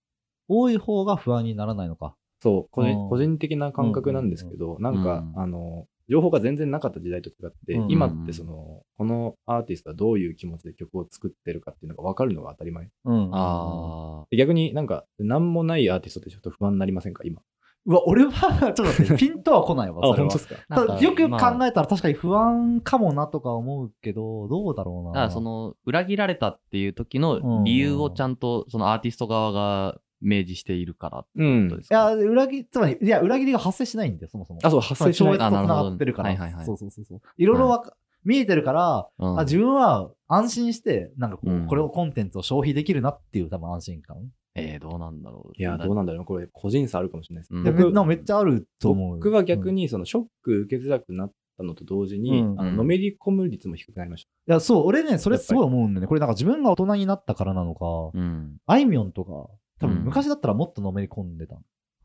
[0.47, 2.15] 多い方が不安にならないのか。
[2.41, 12.89] そう、個うん人個人的な感覚なんですけど、なんか、うんあの、情報が全然なかった時代と違って、うん今ってその、このアーティストはどういう気持ちで曲を作ってるかっていうのが分かるのが当たり前。
[13.05, 13.29] うん。
[13.31, 17.41] あで逆になんか、なんもないアーティストってちょっと不安になりませんか、今。
[17.85, 18.31] うわ、俺は、
[18.61, 21.01] ちょっと待って、 ピンとは来ないわ、それは。
[21.01, 25.29] よく考えたら確かに不安かもなとか思うけど、どうだろうな。
[25.29, 34.59] その、裏切られたっていう時の理由をちゃんと、そのアーティスト側が明示しているからってうんことですか、いや、裏切り、つまり、いや、裏切りが発生しないんだよ、そもそも。
[34.63, 35.51] あ、そう、発生しない超越。
[35.51, 36.29] と繋がってるから。
[36.29, 37.21] はいはいはいそうそうそうそう。
[37.37, 44.17] いろいろわか、見えてるから、うんあ、自分は安心して、なんかこう、うんこれをコンテンツを消費できるなっていう多分安心感。
[44.55, 45.51] えー、どうなんだろう。
[45.57, 47.53] いや、どうなんだろうなこれ、個人差あるかもしれないです。
[47.53, 49.17] うんめっちゃあると思う。
[49.17, 56.07] 僕は逆に、その、ショック受けづらくなったのと同時に、うんあの、のめり込む率も低くなりましいや、そう、俺ね、それすごい思うんだよね。
[56.07, 58.57] これなんか自分が大人になったからなのか、うん。
[58.65, 59.31] あいみょんとか、
[59.79, 61.55] 多分うん昔だったらもっとのめり込んでた。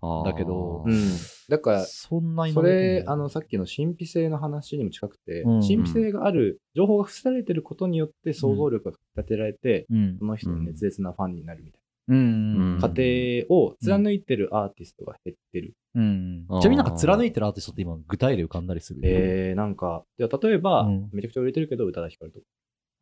[0.01, 0.93] だけどた。
[0.93, 1.01] うん。
[1.49, 10.25] だから、そんなにそれ、あの、さっきの神秘性の話にも近くて、うん神秘性がある、情報が伏せられてることによって想像力が立てられて、うんそ。
[10.25, 12.17] の人の熱烈なファンになるみたいうん。
[12.17, 12.81] うんな。
[12.81, 13.03] 過程
[13.51, 15.75] を貫いてるアーティストが減ってる。
[15.95, 16.47] うん。
[16.61, 19.01] ちなみになんか貫いてるアーティストって今具体例浮かんだりする？
[19.05, 22.45] えー、なんか、いや例えば、うんめちゃくちゃ売れてるけど、宇多田ヒカルとか。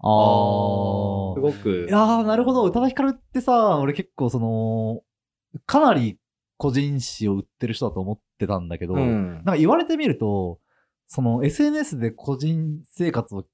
[0.00, 1.34] ああ。
[1.34, 2.64] すごくい、やー、なるほど。
[2.64, 5.02] 宇多田ヒカルってさ、俺結構その、
[5.66, 6.18] かなり
[6.58, 10.58] 個人誌を売ってる人だと思ってたんだけど、うんなんか言われてみると、
[11.06, 13.44] その SNS で個人生活を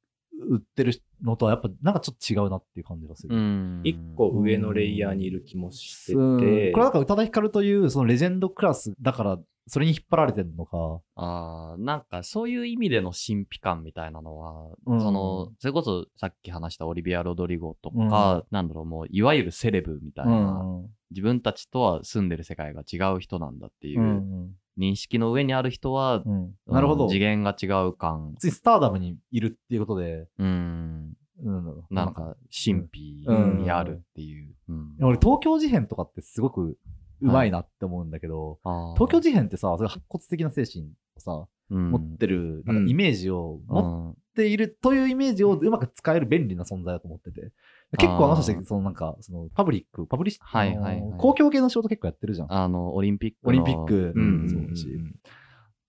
[0.41, 3.37] 売ってるのとはやっぱなんかちょっと違うなっていう感じがする。
[3.37, 3.81] うん。
[3.85, 11.01] 一個上のレイヤーにいる気もしてて、うんこれなんか宇多田ヒカルというそのレジェンドクラスだから、それに引っ張られてるのか。
[11.15, 20.65] ああ、なんかそういう意味での神秘感みたいなのは、うんその、それこそさっき話したオリビア・ロドリゴとか、なんだろう、もう、いわゆるセレブみたいな、
[21.11, 26.33] 自分たちとは住んでる世界が違う人なんだっていううん認識の上にある人は、うん。
[26.33, 27.05] うんなるほど。
[27.05, 31.13] うん次元が違う感、ついスターダムにいるっていうことで、うん、
[31.45, 33.27] うん、なんか神秘
[33.59, 34.55] にあるっていう。
[34.69, 34.97] うん。
[35.01, 36.79] 俺東京事変とかってすごく
[37.21, 38.95] うまいなって思うんだけど、あー。
[38.95, 41.91] 東京事変ってさ、それ白骨的な精神をさ、うん。
[41.91, 47.53] 持ってる、なんかイメージを持うんっているというイメージをうまく使える便利な存在だと思ってて。
[47.99, 52.53] 結構あの人たち、そのなんか、そのパブリック、パブリッシはいはい公共系の仕事結構やってるじゃん。
[52.53, 53.49] あの、オリンピックの。
[53.51, 54.87] オリンピックうんそうだし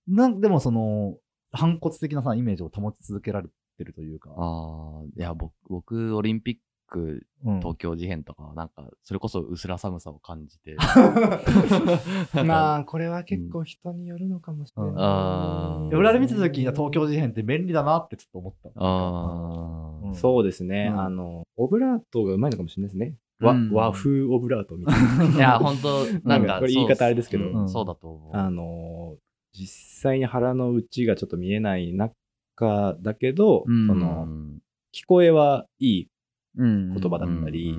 [0.08, 1.16] なんでもその、
[1.52, 3.48] 反骨的なさ、イメージを保ち続けられ
[3.78, 4.32] てるというか。
[4.36, 10.76] ああ、いや、僕、僕、オリンピック、うん東京事変とかは、なんか、それこそ薄ら寒さを感じて。
[12.46, 14.94] まあ、これは結構人によるのかもしれない。
[14.98, 18.70] あーいや俺あれ見た時に東京事変って便利だなってちょっと思った。
[18.76, 21.02] あうんそうですね、うん。
[21.02, 23.16] あの、オブラートがうまいのかもしれないですね。
[23.40, 23.72] 和,、うん。
[23.72, 25.36] 和風オブラートみたいな。
[25.36, 27.68] いや、本当なんか、これ言い方あれですけど。
[27.68, 28.36] そう,、だと思う。
[28.36, 29.18] あの、
[29.54, 29.68] 実
[30.02, 33.88] 際に腹の内がちょっと見えない中だけど、うん。
[33.88, 34.28] その、
[34.94, 36.08] 聞こえはいい
[36.56, 37.76] うん言葉だったり、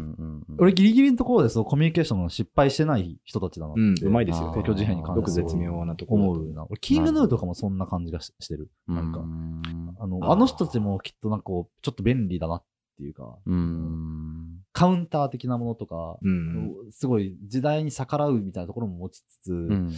[0.59, 4.09] 俺ギリギリのところでそうコミュニケーションの失敗してない人たちだなって、うん。
[4.09, 4.51] うまいですよあー。
[4.53, 5.45] 東京事変に関しては。
[5.45, 6.53] よく絶妙なところだと思う。
[6.53, 6.67] な。
[6.69, 8.69] 俺キングヌーとかもそんな感じがししてる。
[8.89, 9.63] なんか、うん
[10.05, 12.65] あの、あの人たちもきっとなんかこう、ちょっと便利だなっ
[12.99, 14.61] ていうか、うん。
[14.73, 19.93] カウンター的なものとか、うんすごい時代に逆らうみたいなところも持ちつつ、うん。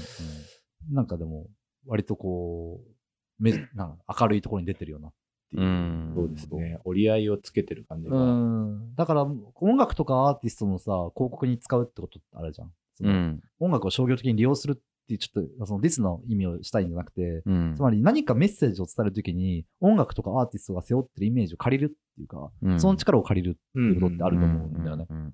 [0.92, 1.48] なんかでも、
[1.86, 5.12] 割とこう、めなんか明るいところに出てるよなっ
[5.50, 5.62] ていう。
[5.62, 6.78] うんそうですね。
[6.84, 8.16] 折り合いをつけてる感じが。
[8.16, 8.94] うん。
[8.94, 9.26] だから、
[9.56, 12.72] 音楽とかアーティストのさ、広告に使うってことってあるじゃん。
[12.94, 13.42] そのうん。
[13.58, 14.76] 音楽を商業的に利用するっ
[15.06, 17.74] ていう、ちょっと、そのディスの意味をしたいんじゃなくて、うん。
[17.76, 25.06] つまり何かメッセージを伝えるときに、音楽とかアーティストが背負ってるイメージを借りるっていうか、うんその力を借りるっていうことってあると思うんだよね。
[25.06, 25.24] だか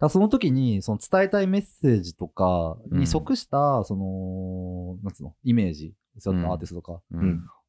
[0.00, 7.00] らその時に、その伝えたいメッセージとかに即した、その、なんつうの、イメージ、そういったアーティストとか。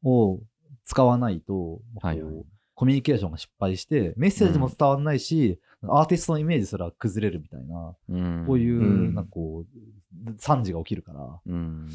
[0.04, 0.40] を
[0.86, 2.46] 使わないと、はいはい
[2.80, 8.46] コミュニケーションが失敗して、メッセージも伝わらないし、アーティストのイメージすら崩れるみたいな、うん。
[8.48, 9.16] こういう、うん。
[9.16, 11.90] なんかこう、惨事が起きるから、うん。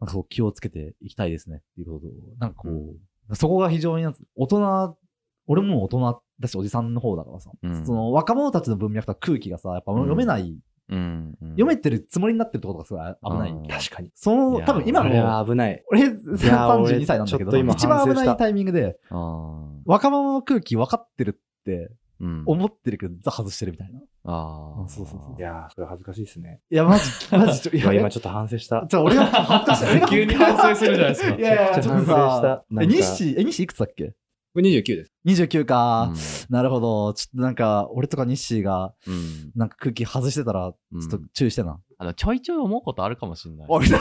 [0.00, 2.70] なんかそう気をつけていきたいですねっていうことを、なんかこ
[3.28, 4.96] う、そこが非常になんつ大人、
[5.48, 7.86] 俺も大人っだしおじさんの方だからさ、うん。
[7.86, 10.58] その若者たちの文脈とか空気がさ、やっぱ読めない、
[10.88, 11.36] うん。
[11.40, 11.48] うん。
[11.50, 13.50] 読めてるつもりになってるってことがすごい危ない。
[13.50, 13.68] うん。
[13.68, 14.10] 確かに。
[14.14, 15.84] その、多分今の、は危ない。
[15.90, 16.08] 俺や
[16.76, 18.98] 俺32歳なんだけど、一番危ないタイミングで、
[19.86, 24.00] 若者の空気分かってるってうん思ってるけど、ザ外してるみたいな。
[24.26, 26.60] あーそうそうそういやー、それ恥ずかしいですね。
[26.70, 27.04] いや、マジ、
[27.36, 28.86] マジ、今ちょっと反省した。
[28.88, 30.06] じゃあ俺が恥ずかしい。
[30.08, 34.14] 急に反省するじゃないですかいやいや、ちょっと反省さした、なんえ、か西、え、西いくつだっけ？
[34.54, 35.12] これ29です。
[35.26, 36.16] ?29 か、うん
[36.48, 37.12] なるほど。
[37.14, 41.80] ちょっとなんか、俺とか西が、うんなんか空気外してたら、ちょっと注意してな。
[42.04, 43.66] あのちょいちょい思うことあるかもしれない。
[43.68, 43.96] おい、 ちょ、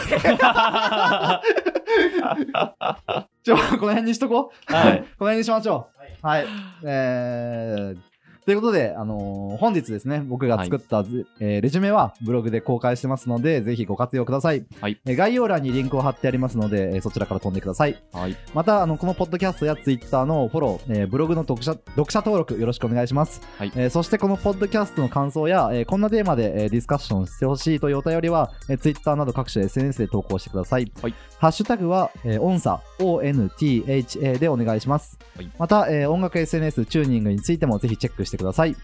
[3.55, 4.73] この辺にしとこう。
[4.73, 4.99] はい。
[5.17, 5.87] この辺にしましょ
[6.21, 6.27] う。
[6.27, 6.45] はい。
[6.83, 7.97] えー、
[8.45, 14.65] ということで、あのー本日ですね、僕が作ったず、えーレジュメはブログで公開してますので、ぜひご活用ください。
[14.81, 18.03] はいえー概要欄にリンクを貼ってありますので、えーそちらから飛んでください。
[18.11, 18.35] はい。
[18.53, 23.41] また、あの、このポッドキャストやツイッターのフォロー、えーブログの読者、読者登録よろしくお願いします。
[23.57, 30.91] はいえーそしてこのポッドキャストの感想や、えーこんなテーマで、えーディスカッションしてほしいというお便りは、えー、ツイッターなど各種 SNS で投稿してください。
[31.01, 35.17] はいハッシュタグは、えー、オンサ、ONTHA でお願いします。
[35.35, 38.75] はいまた、えー音楽 SNS、チューニングについてもぜひチェックしてください。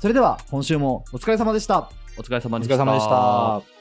[0.00, 1.90] それでは、今週もお疲れ様でした。
[2.16, 2.74] お疲れ様おでした。
[2.74, 3.77] 疲れ様でした。